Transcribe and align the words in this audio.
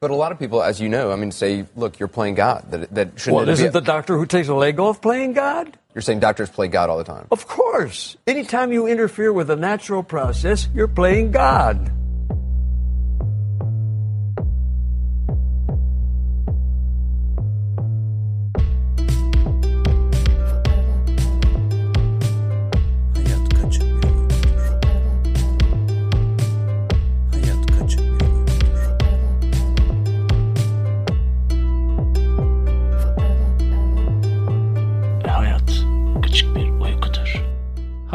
But 0.00 0.10
a 0.10 0.14
lot 0.14 0.32
of 0.32 0.38
people, 0.38 0.62
as 0.62 0.80
you 0.80 0.88
know, 0.88 1.12
I 1.12 1.16
mean, 1.16 1.30
say, 1.30 1.66
look, 1.76 1.98
you're 1.98 2.08
playing 2.08 2.34
God. 2.34 2.64
That, 2.70 2.94
that 2.94 3.20
shouldn't 3.20 3.36
Well, 3.36 3.48
isn't 3.50 3.74
the 3.74 3.82
doctor 3.82 4.16
who 4.16 4.24
takes 4.24 4.48
a 4.48 4.54
leg 4.54 4.80
off 4.80 5.02
playing 5.02 5.34
God? 5.34 5.76
You're 5.94 6.00
saying 6.00 6.20
doctors 6.20 6.48
play 6.48 6.68
God 6.68 6.88
all 6.88 6.96
the 6.96 7.04
time. 7.04 7.26
Of 7.30 7.46
course. 7.46 8.16
Anytime 8.26 8.72
you 8.72 8.86
interfere 8.86 9.30
with 9.30 9.50
a 9.50 9.56
natural 9.56 10.02
process, 10.02 10.70
you're 10.74 10.88
playing 10.88 11.32
God. 11.32 11.92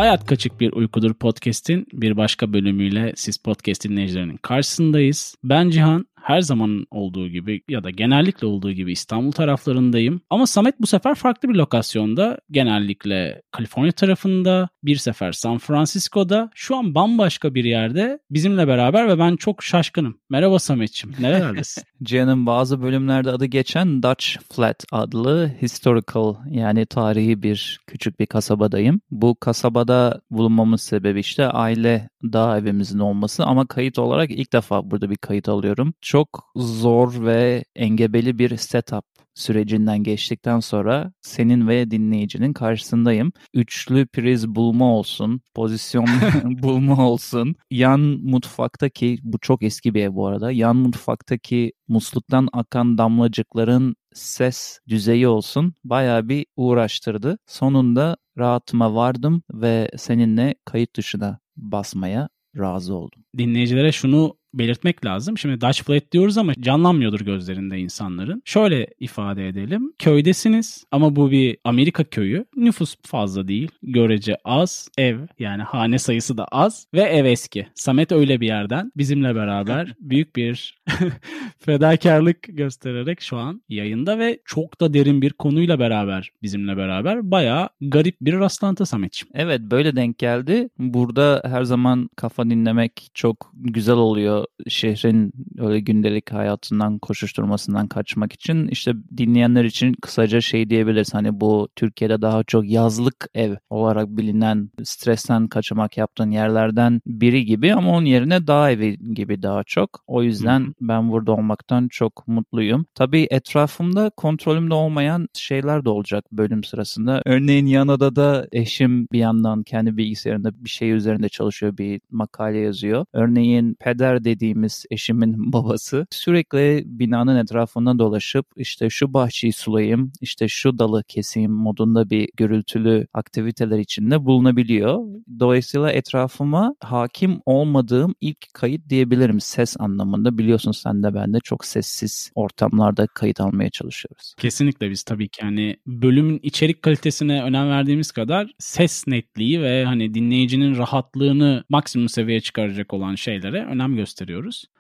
Hayat 0.06 0.26
Kaçık 0.26 0.60
Bir 0.60 0.74
Uykudur 0.74 1.14
podcast'in 1.14 1.88
bir 1.94 2.18
başka 2.18 2.54
bölümüyle 2.54 3.14
siz 3.16 3.38
podcast 3.38 3.84
dinleyicilerinin 3.84 4.38
karşısındayız. 4.38 5.36
Ben 5.44 5.70
Cihan, 5.70 6.06
her 6.26 6.42
zaman 6.42 6.86
olduğu 6.92 7.28
gibi 7.28 7.62
ya 7.70 7.84
da 7.84 7.90
genellikle 7.90 8.48
olduğu 8.48 8.72
gibi 8.72 8.92
İstanbul 8.92 9.32
taraflarındayım. 9.32 10.22
Ama 10.30 10.48
Samet 10.48 10.82
bu 10.82 10.88
sefer 10.88 11.16
farklı 11.16 11.50
bir 11.50 11.54
lokasyonda. 11.56 12.38
Genellikle 12.52 13.42
Kaliforniya 13.52 13.92
tarafında, 13.92 14.70
bir 14.84 14.96
sefer 14.96 15.32
San 15.32 15.58
Francisco'da. 15.58 16.50
Şu 16.56 16.76
an 16.76 16.96
bambaşka 16.96 17.56
bir 17.56 17.64
yerde 17.64 18.20
bizimle 18.30 18.68
beraber 18.68 19.08
ve 19.08 19.20
ben 19.20 19.36
çok 19.36 19.64
şaşkınım. 19.64 20.20
Merhaba 20.30 20.60
Samet'ciğim, 20.60 21.16
nerelerdesin? 21.20 21.84
Cihan'ın 22.04 22.46
bazı 22.46 22.82
bölümlerde 22.82 23.32
adı 23.32 23.46
geçen 23.46 24.04
Dutch 24.04 24.26
Flat 24.54 24.84
adlı 24.92 25.52
historical 25.62 26.36
yani 26.50 26.86
tarihi 26.86 27.44
bir 27.44 27.80
küçük 27.88 28.20
bir 28.20 28.26
kasabadayım. 28.26 29.02
Bu 29.12 29.36
kasabada 29.36 30.22
bulunmamın 30.32 30.78
sebebi 30.78 31.20
işte 31.20 31.48
aile 31.48 32.10
dağ 32.34 32.58
evimizin 32.58 33.00
olması 33.00 33.46
ama 33.46 33.68
kayıt 33.68 34.00
olarak 34.00 34.32
ilk 34.32 34.54
defa 34.54 34.92
burada 34.92 35.10
bir 35.10 35.18
kayıt 35.18 35.50
alıyorum. 35.50 35.94
Çok 36.02 36.52
zor 36.56 37.26
ve 37.26 37.66
engebeli 37.76 38.40
bir 38.40 38.58
setup 38.58 39.06
sürecinden 39.36 40.04
geçtikten 40.04 40.60
sonra 40.60 41.12
senin 41.22 41.68
ve 41.68 41.92
dinleyicinin 41.92 42.54
karşısındayım. 42.54 43.32
Üçlü 43.54 44.08
priz 44.08 44.48
bulma 44.48 44.96
olsun, 44.96 45.42
pozisyon 45.56 46.06
bulma 46.44 47.10
olsun. 47.10 47.56
Yan 47.72 48.00
mutfaktaki, 48.00 49.20
bu 49.24 49.40
çok 49.40 49.64
eski 49.64 49.94
bir 49.94 50.04
ev 50.04 50.16
bu 50.16 50.28
arada, 50.28 50.52
yan 50.52 50.76
mutfaktaki 50.76 51.74
musluktan 51.88 52.48
akan 52.54 52.98
damlacıkların 52.98 53.96
ses 54.14 54.80
düzeyi 54.88 55.28
olsun 55.28 55.74
bayağı 55.84 56.30
bir 56.30 56.46
uğraştırdı. 56.56 57.38
Sonunda 57.48 58.18
rahatıma 58.38 58.96
vardım 58.96 59.44
ve 59.54 59.92
seninle 59.98 60.56
kayıt 60.66 60.96
dışına 60.96 61.40
basmaya 61.58 62.30
razı 62.58 62.96
oldum. 62.96 63.26
dinleyicilere 63.38 63.92
şunu 63.92 64.38
belirtmek 64.58 65.06
lazım. 65.06 65.38
Şimdi 65.38 65.62
Dutch 65.62 65.84
Flat 65.84 66.12
diyoruz 66.12 66.38
ama 66.38 66.54
canlanmıyordur 66.60 67.22
gözlerinde 67.22 67.80
insanların. 67.80 68.42
Şöyle 68.46 68.88
ifade 69.00 69.48
edelim. 69.48 69.94
Köydesiniz 70.00 70.86
ama 70.92 71.16
bu 71.16 71.32
bir 71.32 71.58
Amerika 71.64 72.04
köyü. 72.04 72.46
Nüfus 72.56 72.96
fazla 73.04 73.48
değil. 73.48 73.70
Görece 73.84 74.38
az. 74.46 74.90
Ev 74.98 75.20
yani 75.40 75.64
hane 75.64 76.00
sayısı 76.00 76.38
da 76.38 76.46
az. 76.46 76.88
Ve 76.94 77.02
ev 77.02 77.26
eski. 77.26 77.68
Samet 77.74 78.12
öyle 78.12 78.42
bir 78.42 78.48
yerden 78.48 78.92
bizimle 78.98 79.36
beraber 79.36 79.94
büyük 80.00 80.36
bir 80.36 80.82
fedakarlık 81.60 82.38
göstererek 82.48 83.22
şu 83.22 83.38
an 83.38 83.62
yayında 83.70 84.20
ve 84.20 84.40
çok 84.46 84.82
da 84.82 84.94
derin 84.94 85.22
bir 85.22 85.34
konuyla 85.34 85.80
beraber 85.80 86.32
bizimle 86.44 86.78
beraber 86.78 87.32
bayağı 87.32 87.70
garip 87.82 88.16
bir 88.22 88.34
rastlantı 88.34 88.86
Samet'ciğim. 88.86 89.32
Evet 89.36 89.62
böyle 89.62 89.96
denk 89.96 90.18
geldi. 90.18 90.70
Burada 90.80 91.42
her 91.46 91.64
zaman 91.64 92.10
kafa 92.16 92.50
dinlemek 92.50 93.10
çok 93.14 93.52
güzel 93.54 93.96
oluyor. 93.96 94.45
Şehrin 94.68 95.32
öyle 95.58 95.80
gündelik 95.80 96.34
hayatından 96.34 97.00
koşuşturmasından 97.00 97.88
kaçmak 97.88 98.34
için. 98.34 98.68
İşte 98.68 98.94
dinleyenler 99.18 99.66
için 99.66 99.94
kısaca 100.02 100.42
şey 100.42 100.70
diyebiliriz. 100.70 101.14
Hani 101.14 101.40
bu 101.40 101.70
Türkiye'de 101.76 102.22
daha 102.22 102.44
çok 102.44 102.70
yazlık 102.70 103.28
ev 103.36 103.56
olarak 103.70 104.08
bilinen 104.08 104.70
stresten 104.84 105.48
kaçamak 105.48 105.98
yaptığın 105.98 106.32
yerlerden 106.32 107.02
biri 107.06 107.46
gibi 107.46 107.74
ama 107.74 107.92
onun 107.92 108.06
yerine 108.06 108.48
dağ 108.48 108.72
evi 108.72 108.98
gibi 109.14 109.42
daha 109.42 109.64
çok. 109.64 109.90
O 110.08 110.24
yüzden 110.24 110.60
Hı 110.60 110.68
hı. 110.68 110.74
ben 110.82 111.10
burada 111.12 111.32
olmaktan 111.32 111.88
çok 111.88 112.28
mutluyum. 112.28 112.86
Tabii 112.96 113.28
etrafımda 113.32 114.12
kontrolümde 114.18 114.74
olmayan 114.74 115.28
şeyler 115.34 115.86
de 115.86 115.90
olacak 115.90 116.26
bölüm 116.32 116.64
sırasında. 116.64 117.22
Örneğin 117.26 117.66
yan 117.66 117.88
odada 117.88 118.48
eşim 118.52 119.08
bir 119.12 119.20
yandan 119.20 119.64
kendi 119.64 119.98
bilgisayarında 119.98 120.66
bir 120.66 120.70
şey 120.70 120.92
üzerinde 120.92 121.30
çalışıyor, 121.30 121.78
bir 121.78 122.02
makale 122.12 122.58
yazıyor. 122.58 123.06
Örneğin 123.14 123.76
peder 123.80 124.24
dediğimiz 124.36 124.86
eşimin 124.92 125.36
babası 125.54 126.08
sürekli 126.12 126.84
binanın 126.86 127.38
etrafında 127.38 128.00
dolaşıp 128.00 128.46
işte 128.56 128.90
şu 128.90 129.14
bahçeyi 129.14 129.54
sulayayım, 129.54 130.12
işte 130.22 130.48
şu 130.48 130.80
dalı 130.80 131.04
keseyim 131.04 131.52
modunda 131.52 132.10
bir 132.10 132.30
gürültülü 132.38 133.08
aktiviteler 133.14 133.80
içinde 133.80 134.26
bulunabiliyor. 134.26 135.00
Dolayısıyla 135.40 135.92
etrafıma 135.92 136.76
hakim 136.80 137.40
olmadığım 137.46 138.16
ilk 138.22 138.54
kayıt 138.54 138.90
diyebilirim 138.90 139.40
ses 139.40 139.76
anlamında. 139.80 140.38
Biliyorsun 140.38 140.72
sen 140.72 141.04
de 141.04 141.14
ben 141.14 141.34
de 141.34 141.40
çok 141.44 141.66
sessiz 141.66 142.32
ortamlarda 142.36 143.08
kayıt 143.08 143.42
almaya 143.42 143.70
çalışıyoruz. 143.70 144.34
Kesinlikle 144.38 144.90
biz 144.90 145.04
tabii 145.04 145.28
ki 145.28 145.42
hani 145.42 145.78
bölümün 145.88 146.40
içerik 146.44 146.82
kalitesine 146.82 147.44
önem 147.44 147.70
verdiğimiz 147.70 148.12
kadar 148.12 148.52
ses 148.60 149.08
netliği 149.08 149.62
ve 149.62 149.86
hani 149.86 150.14
dinleyicinin 150.14 150.78
rahatlığını 150.78 151.64
maksimum 151.70 152.10
seviyeye 152.10 152.42
çıkaracak 152.42 152.94
olan 152.94 153.16
şeylere 153.16 153.66
önem 153.66 153.96
gösteriyoruz. 153.96 154.25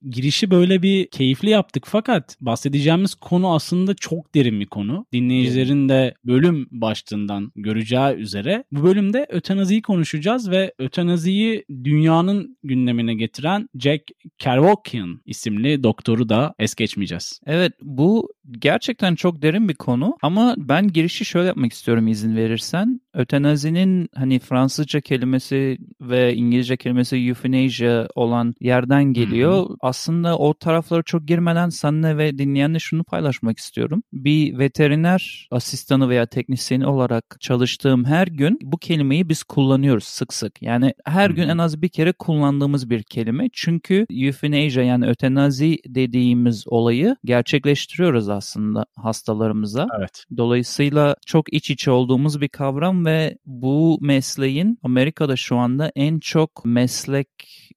Girişi 0.09 0.51
böyle 0.51 0.81
bir 0.81 1.07
keyifli 1.07 1.49
yaptık 1.49 1.83
fakat 1.87 2.37
bahsedeceğimiz 2.41 3.15
konu 3.15 3.53
aslında 3.53 3.93
çok 3.93 4.35
derin 4.35 4.59
bir 4.59 4.65
konu. 4.65 5.05
Dinleyicilerin 5.13 5.89
de 5.89 6.13
bölüm 6.25 6.67
başlığından 6.71 7.51
göreceği 7.55 8.15
üzere 8.15 8.63
bu 8.71 8.83
bölümde 8.83 9.25
ötenaziyi 9.29 9.81
konuşacağız 9.81 10.51
ve 10.51 10.73
ötenaziyi 10.79 11.65
dünyanın 11.83 12.57
gündemine 12.63 13.13
getiren 13.13 13.69
Jack 13.79 14.03
Kerouacian 14.37 15.21
isimli 15.25 15.83
doktoru 15.83 16.29
da 16.29 16.55
es 16.59 16.75
geçmeyeceğiz. 16.75 17.39
Evet 17.45 17.73
bu 17.81 18.33
gerçekten 18.51 19.15
çok 19.15 19.41
derin 19.41 19.69
bir 19.69 19.73
konu 19.73 20.17
ama 20.21 20.55
ben 20.57 20.87
girişi 20.87 21.25
şöyle 21.25 21.47
yapmak 21.47 21.73
istiyorum 21.73 22.07
izin 22.07 22.35
verirsen. 22.35 23.01
Ötenazinin 23.15 24.09
hani 24.15 24.39
Fransızca 24.39 25.01
kelimesi 25.01 25.77
ve 26.01 26.35
İngilizce 26.35 26.77
kelimesi 26.77 27.15
euthanasia 27.15 28.07
olan 28.15 28.55
yerden 28.59 29.03
geliyor. 29.03 29.65
Aslında 29.81 30.37
o 30.37 30.53
taraflara 30.53 31.03
çok 31.03 31.27
girmeden 31.27 31.69
seninle 31.69 32.17
ve 32.17 32.37
dinleyenle 32.37 32.79
şunu 32.79 33.03
paylaşmak 33.03 33.57
istiyorum. 33.57 34.03
Bir 34.13 34.57
veteriner 34.57 35.47
asistanı 35.51 36.09
veya 36.09 36.25
teknisyeni 36.25 36.87
olarak 36.87 37.37
çalıştığım 37.39 38.05
her 38.05 38.27
gün 38.27 38.59
bu 38.61 38.77
kelimeyi 38.77 39.29
biz 39.29 39.43
kullanıyoruz 39.43 40.03
sık 40.03 40.33
sık. 40.33 40.61
Yani 40.61 40.93
her 41.05 41.29
gün 41.29 41.49
en 41.49 41.57
az 41.57 41.81
bir 41.81 41.89
kere 41.89 42.11
kullandığımız 42.11 42.89
bir 42.89 43.03
kelime. 43.03 43.49
Çünkü 43.53 44.05
euthanasia 44.09 44.83
yani 44.83 45.07
ötenazi 45.07 45.77
dediğimiz 45.87 46.63
olayı 46.67 47.15
gerçekleştiriyoruz 47.25 48.29
aslında 48.29 48.85
hastalarımıza. 48.95 49.87
Evet. 49.99 50.25
Dolayısıyla 50.37 51.15
çok 51.25 51.53
iç 51.53 51.69
içe 51.69 51.91
olduğumuz 51.91 52.41
bir 52.41 52.49
kavram 52.49 53.04
ve 53.05 53.37
bu 53.45 53.97
mesleğin 54.01 54.79
Amerika'da 54.83 55.35
şu 55.35 55.57
anda 55.57 55.91
en 55.95 56.19
çok 56.19 56.65
meslek 56.65 57.27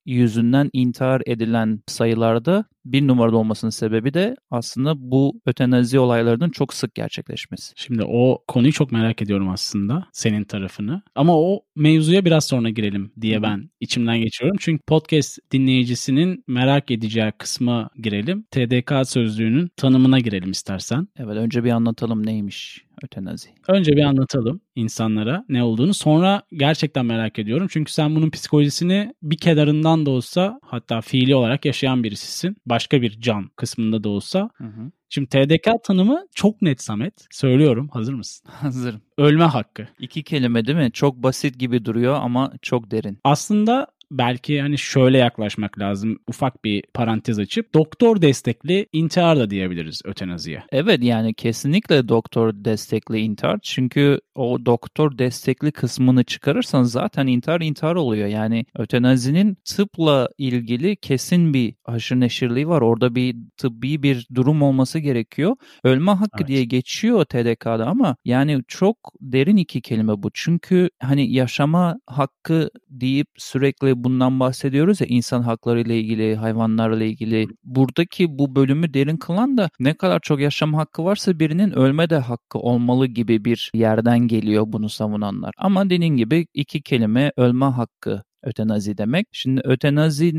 yüzünden 0.07 0.71
intihar 0.73 1.23
edilen 1.27 1.83
sayılarda 1.87 2.65
bir 2.93 3.07
numarada 3.07 3.37
olmasının 3.37 3.71
sebebi 3.71 4.15
de 4.15 4.37
aslında 4.51 5.11
bu 5.11 5.41
ötenazi 5.47 5.99
olaylarının 5.99 6.51
çok 6.51 6.75
sık 6.75 6.95
gerçekleşmesi. 6.95 7.73
Şimdi 7.77 8.05
o 8.05 8.45
konuyu 8.49 8.73
çok 8.73 8.93
merak 8.93 9.23
ediyorum 9.23 9.49
aslında 9.49 10.07
senin 10.13 10.45
tarafını. 10.45 11.03
Ama 11.15 11.39
o 11.39 11.61
mevzuya 11.77 12.25
biraz 12.25 12.45
sonra 12.45 12.71
girelim 12.71 13.13
diye 13.21 13.43
ben 13.43 13.71
içimden 13.81 14.19
geçiyorum. 14.19 14.57
Çünkü 14.61 14.83
podcast 14.85 15.39
dinleyicisinin 15.53 16.45
merak 16.47 16.91
edeceği 16.91 17.33
kısma 17.39 17.91
girelim. 18.03 18.45
TDK 18.51 18.93
sözlüğünün 19.05 19.71
tanımına 19.77 20.19
girelim 20.19 20.51
istersen. 20.51 21.09
Evet 21.17 21.37
önce 21.37 21.65
bir 21.65 21.71
anlatalım 21.71 22.27
neymiş 22.27 22.89
ötenazi. 23.03 23.49
Önce 23.69 23.93
bir 23.93 24.03
anlatalım 24.03 24.61
insanlara 24.75 25.45
ne 25.49 25.63
olduğunu. 25.63 25.95
Sonra 25.95 26.43
gerçekten 26.53 27.07
merak 27.07 27.39
ediyorum. 27.39 27.67
Çünkü 27.71 27.93
sen 27.93 28.15
bunun 28.17 28.31
psikolojisini 28.31 29.15
bir 29.23 29.37
kenarından 29.37 30.07
da 30.07 30.11
olsa 30.11 30.61
hatta 30.63 31.01
fiili 31.01 31.35
olarak 31.35 31.65
yaşayan 31.65 32.05
birisisin. 32.05 32.57
Başka 32.79 33.03
bir 33.03 33.21
can 33.21 33.49
kısmında 33.57 34.05
da 34.05 34.09
olsa. 34.09 34.51
Hı 34.55 34.65
hı. 34.65 34.91
Şimdi 35.09 35.29
TDK 35.29 35.85
tanımı 35.85 36.27
çok 36.35 36.63
net 36.63 36.83
Samet. 36.83 37.27
Söylüyorum. 37.31 37.89
Hazır 37.93 38.15
mısın? 38.15 38.49
Hazırım. 38.53 39.01
Ölme 39.19 39.45
hakkı. 39.45 39.89
İki 39.99 40.23
kelime 40.23 40.67
değil 40.67 40.79
mi? 40.79 40.93
Çok 40.93 41.17
basit 41.17 41.59
gibi 41.59 41.85
duruyor 41.85 42.15
ama 42.23 42.53
çok 42.63 42.91
derin. 42.91 43.19
Aslında 43.25 43.87
belki 44.11 44.61
hani 44.61 44.79
şöyle 44.79 45.19
yaklaşmak 45.19 45.79
lazım. 45.79 46.19
Ufak 46.29 46.65
bir 46.65 46.85
parantez 46.95 47.39
açıp 47.39 47.75
doktor 47.75 48.23
destekli 48.23 48.87
intihar 48.93 49.39
da 49.39 49.51
diyebiliriz 49.51 50.03
ötenaziye. 50.05 50.63
Evet 50.73 51.03
yani 51.03 51.35
kesinlikle 51.35 52.09
doktor 52.09 52.53
destekli 52.55 53.19
intihar. 53.19 53.59
Çünkü 53.63 54.21
o 54.35 54.67
doktor 54.67 55.19
destekli 55.19 55.73
kısmını 55.73 56.25
çıkarırsan 56.25 56.83
zaten 56.83 57.27
intihar 57.27 57.61
intihar 57.61 57.95
oluyor. 57.95 58.29
Yani 58.29 58.65
ötenazinin 58.79 59.57
tıpla 59.65 60.29
ilgili 60.39 60.97
kesin 60.97 61.55
bir 61.55 61.75
haşır 61.85 62.17
neşirliği 62.21 62.69
var. 62.69 62.81
Orada 62.81 63.15
bir 63.15 63.37
tıbbi 63.57 64.03
bir 64.03 64.27
durum 64.35 64.63
olması 64.63 64.99
gerekiyor. 64.99 65.57
Ölme 65.85 66.11
hakkı 66.11 66.29
Evet. 66.39 66.49
diye 66.49 66.65
geçiyor 66.65 67.25
TDK'da 67.25 67.87
ama 67.87 68.17
yani 68.25 68.63
çok 68.69 68.97
derin 69.21 69.57
iki 69.57 69.81
kelime 69.81 70.23
bu. 70.23 70.31
Çünkü 70.35 70.91
hani 71.03 71.33
yaşama 71.33 72.01
hakkı 72.07 72.71
deyip 72.89 73.27
sürekli 73.39 73.98
bundan 74.05 74.41
bahsediyoruz 74.41 75.01
ya 75.01 75.07
insan 75.07 75.43
hakları 75.43 75.81
ile 75.81 76.01
ilgili, 76.01 76.37
hayvanlarla 76.37 77.05
ilgili. 77.05 77.47
Buradaki 77.65 78.39
bu 78.39 78.57
bölümü 78.57 78.95
derin 78.95 79.17
kılan 79.17 79.59
da 79.59 79.71
ne 79.81 79.95
kadar 79.95 80.21
çok 80.21 80.41
yaşam 80.41 80.75
hakkı 80.75 81.05
varsa 81.05 81.39
birinin 81.39 81.71
ölme 81.73 82.11
de 82.11 82.17
hakkı 82.19 82.59
olmalı 82.59 83.07
gibi 83.07 83.45
bir 83.45 83.71
yerden 83.75 84.19
geliyor 84.19 84.65
bunu 84.67 84.89
savunanlar. 84.89 85.53
Ama 85.59 85.91
dediğin 85.91 86.17
gibi 86.17 86.47
iki 86.55 86.83
kelime 86.83 87.33
ölme 87.37 87.67
hakkı 87.67 88.23
ötenazi 88.43 88.99
demek. 88.99 89.27
Şimdi 89.33 89.61
ötenazi 89.65 90.35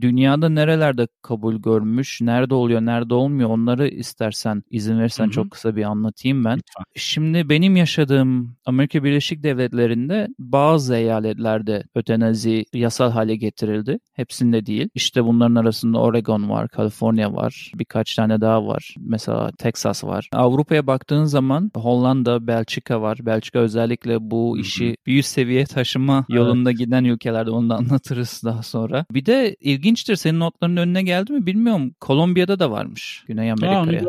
dünyada 0.00 0.48
nerelerde 0.48 1.06
kabul 1.22 1.56
görmüş, 1.56 2.20
nerede 2.20 2.54
oluyor, 2.54 2.80
nerede 2.80 3.14
olmuyor 3.14 3.50
onları 3.50 3.88
istersen 3.88 4.62
izin 4.70 4.98
verirsen 4.98 5.28
çok 5.28 5.50
kısa 5.50 5.76
bir 5.76 5.82
anlatayım 5.82 6.44
ben. 6.44 6.56
Lütfen. 6.56 6.84
Şimdi 6.96 7.48
benim 7.48 7.76
yaşadığım 7.76 8.56
Amerika 8.66 9.04
Birleşik 9.04 9.42
Devletleri'nde 9.42 10.28
bazı 10.38 10.94
eyaletlerde 10.96 11.84
ötenazi 11.94 12.64
yasal 12.74 13.10
hale 13.10 13.36
getirildi. 13.36 13.98
Hepsinde 14.12 14.66
değil. 14.66 14.88
İşte 14.94 15.24
bunların 15.24 15.54
arasında 15.54 15.98
Oregon 15.98 16.50
var, 16.50 16.68
Kaliforniya 16.68 17.32
var, 17.34 17.72
birkaç 17.74 18.14
tane 18.14 18.40
daha 18.40 18.66
var. 18.66 18.94
Mesela 18.98 19.50
Texas 19.58 20.04
var. 20.04 20.28
Avrupa'ya 20.32 20.86
baktığın 20.86 21.24
zaman 21.24 21.70
Hollanda, 21.74 22.46
Belçika 22.46 23.02
var. 23.02 23.18
Belçika 23.22 23.58
özellikle 23.58 24.30
bu 24.30 24.58
işi 24.58 24.96
bir 25.06 25.18
üst 25.18 25.28
seviye 25.28 25.64
taşıma 25.64 26.26
Evet. 26.30 26.38
yolunda 26.38 26.72
giden 26.72 27.04
ülkelerde 27.34 27.50
onu 27.50 27.70
da 27.70 27.76
anlatırız 27.76 28.42
daha 28.44 28.62
sonra. 28.62 29.06
Bir 29.10 29.26
de 29.26 29.56
ilginçtir 29.60 30.16
senin 30.16 30.40
notların 30.40 30.76
önüne 30.76 31.02
geldi 31.02 31.32
mi 31.32 31.46
bilmiyorum. 31.46 31.94
Kolombiya'da 32.00 32.58
da 32.58 32.70
varmış 32.70 33.24
Güney 33.26 33.52
Amerika'ya 33.52 34.02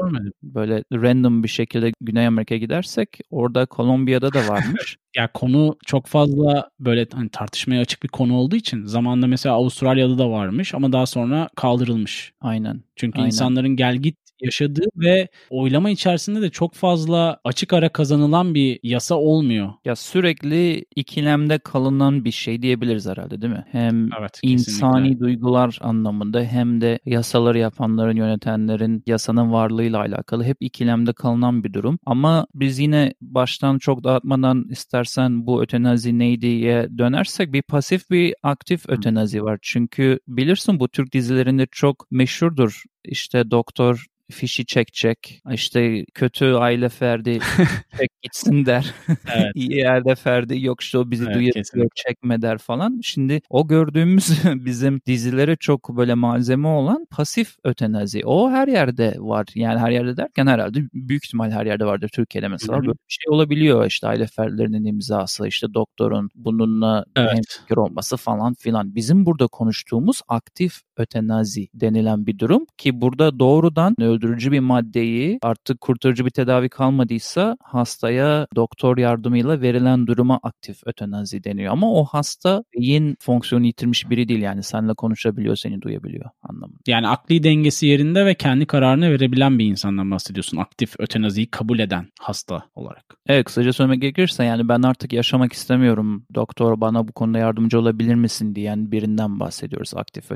böyle 0.44 0.84
random 0.94 1.44
bir 1.44 1.48
şekilde 1.48 1.92
Güney 2.02 2.28
Amerika'ya 2.28 2.60
gidersek 2.60 3.20
orada 3.30 3.66
Kolombiya'da 3.66 4.34
da 4.34 4.48
varmış. 4.48 4.98
Ya 5.16 5.32
konu 5.34 5.78
çok 5.86 6.08
fazla 6.08 6.70
böyle 6.80 7.08
hani 7.14 7.30
tartışmaya 7.30 7.82
açık 7.82 8.04
bir 8.04 8.08
konu 8.08 8.36
olduğu 8.36 8.56
için 8.56 8.86
zamanında 8.86 9.28
mesela 9.28 9.56
Avustralya'da 9.56 10.18
da 10.18 10.32
varmış 10.32 10.74
ama 10.74 10.92
daha 10.92 11.06
sonra 11.06 11.50
kaldırılmış. 11.56 12.34
Aynen. 12.42 12.84
Çünkü 12.96 13.18
Aynen. 13.18 13.28
insanların 13.28 13.76
gel 13.76 13.96
git 13.96 14.18
yaşadığı 14.42 14.86
ve 14.96 15.28
oylama 15.50 15.90
içerisinde 15.90 16.42
de 16.42 16.50
çok 16.50 16.74
fazla 16.74 17.40
açık 17.44 17.74
ara 17.74 17.90
kazanılan 17.90 18.56
bir 18.56 18.80
yasa 18.84 19.16
olmuyor. 19.16 19.74
Ya 19.86 19.96
sürekli 19.96 20.86
ikilemde 20.96 21.58
kalınan 21.58 22.26
bir 22.26 22.32
şey 22.32 22.62
diyebiliriz 22.62 23.08
herhalde 23.18 23.42
değil 23.42 23.54
mi? 23.54 23.66
Hem 23.72 24.10
Evet, 24.20 24.40
insani 24.42 25.04
kesinlikle. 25.04 25.20
duygular 25.26 25.78
anlamında 25.82 26.42
hem 26.44 26.82
de 26.82 27.00
yasaları 27.06 27.58
yapanların, 27.60 28.16
yönetenlerin 28.16 29.04
yasanın 29.06 29.52
varlığıyla 29.52 30.00
alakalı 30.00 30.44
hep 30.44 30.58
ikilemde 30.60 31.14
kalınan 31.14 31.64
bir 31.64 31.74
durum. 31.74 32.00
Ama 32.06 32.48
biz 32.56 32.80
yine 32.80 33.14
baştan 33.22 33.78
çok 33.78 34.04
dağıtmadan 34.04 34.66
istersen 34.70 35.48
bu 35.48 35.64
ötenazi 35.64 36.20
neydiye 36.20 36.88
dönersek 36.98 37.54
bir 37.54 37.62
pasif 37.62 38.10
bir 38.10 38.34
aktif 38.44 38.90
ötenazi 38.90 39.44
var. 39.44 39.60
Çünkü 39.62 40.20
bilirsin 40.28 40.80
bu 40.80 40.88
Türk 40.90 41.14
dizilerinde 41.14 41.68
çok 41.72 42.08
meşhurdur. 42.12 42.84
İşte 43.06 43.52
doktor 43.52 44.06
fişi 44.32 44.66
çekecek. 44.66 45.42
İşte 45.52 46.06
kötü 46.14 46.46
aile 46.46 46.90
ferdi 46.90 47.40
çek 48.00 48.10
gitsin 48.22 48.66
der. 48.66 48.94
Evet. 49.08 49.52
İyi 49.56 49.76
yerde 49.78 50.16
ferdi 50.16 50.62
yok 50.62 50.82
işte 50.82 50.98
o 50.98 51.12
bizi 51.12 51.24
Evet, 51.26 51.36
duyabiliyor 51.36 51.90
çekme 51.96 52.42
der 52.42 52.58
falan. 52.58 53.00
Şimdi 53.04 53.42
o 53.50 53.68
gördüğümüz 53.68 54.30
bizim 54.66 55.02
dizilere 55.08 55.56
çok 55.56 55.90
böyle 55.98 56.14
malzeme 56.14 56.68
olan 56.68 57.08
pasif 57.12 57.56
ötenazi. 57.64 58.22
O 58.26 58.52
her 58.52 58.68
yerde 58.68 59.16
var. 59.20 59.46
Yani 59.56 59.80
her 59.80 59.92
yerde 59.92 60.18
derken 60.18 60.48
herhalde 60.48 60.80
büyük 60.94 61.26
ihtimal 61.26 61.52
her 61.52 61.66
yerde 61.66 61.86
vardır. 61.86 62.10
Türkiye'de 62.14 62.48
mesela 62.48 62.78
böyle 62.78 62.92
bir 62.92 62.98
şey 63.08 63.30
olabiliyor. 63.30 63.86
İşte 63.86 64.08
aile 64.08 64.28
fertlerinin 64.28 64.86
imzası, 64.86 65.48
işte 65.48 65.74
doktorun 65.74 66.30
bununla 66.36 67.06
Evet. 67.16 67.32
hemfikir 67.32 67.78
olması 67.78 68.18
falan 68.18 68.54
filan. 68.54 68.96
Bizim 68.96 69.26
burada 69.26 69.48
konuştuğumuz 69.48 70.22
aktif 70.28 70.82
ötenazi 70.98 71.68
denilen 71.74 72.26
bir 72.26 72.40
durum 72.40 72.66
ki 72.78 73.02
burada 73.02 73.40
doğrudan 73.40 73.96
öldürücü 74.02 74.52
bir 74.52 74.60
maddeyi 74.60 75.40
artık 75.42 75.82
kurtarıcı 75.82 76.26
bir 76.26 76.30
tedavi 76.30 76.70
kalmadıysa 76.70 77.58
hastaya 77.64 78.48
doktor 78.56 78.98
yardımıyla 78.98 79.62
verilen 79.62 80.08
duruma 80.08 80.40
aktif 80.44 80.78
ötenazi 80.86 81.44
deniyor. 81.44 81.74
Ama 81.74 81.92
o 81.92 82.06
hasta 82.06 82.64
beyin 82.78 83.16
fonksiyonu 83.20 83.66
yitirmiş 83.66 84.10
biri 84.10 84.28
değil 84.28 84.42
yani 84.42 84.64
seninle 84.64 84.94
konuşabiliyor, 84.94 85.56
seni 85.56 85.82
duyabiliyor 85.82 86.30
anlamında. 86.42 86.80
Yani 86.88 87.08
akli 87.08 87.44
dengesi 87.44 87.88
yerinde 87.88 88.26
ve 88.26 88.34
kendi 88.36 88.66
kararını 88.66 89.12
verebilen 89.12 89.60
bir 89.60 89.66
insandan 89.66 90.12
bahsediyorsun. 90.12 90.58
Aktif 90.58 91.00
ötenaziyi 91.00 91.48
kabul 91.52 91.80
eden 91.80 92.08
hasta 92.20 92.64
olarak. 92.76 93.06
Evet 93.28 93.46
kısaca 93.46 93.74
söylemek 93.74 94.02
gerekirse 94.02 94.44
yani 94.44 94.70
ben 94.70 94.82
artık 94.82 95.14
yaşamak 95.14 95.54
istemiyorum. 95.54 96.26
Doktor 96.36 96.82
bana 96.82 97.08
bu 97.08 97.12
konuda 97.12 97.38
yardımcı 97.38 97.80
olabilir 97.80 98.16
misin 98.16 98.56
diyen 98.56 98.92
birinden 98.92 99.40
bahsediyoruz 99.40 99.94
aktif 99.96 100.32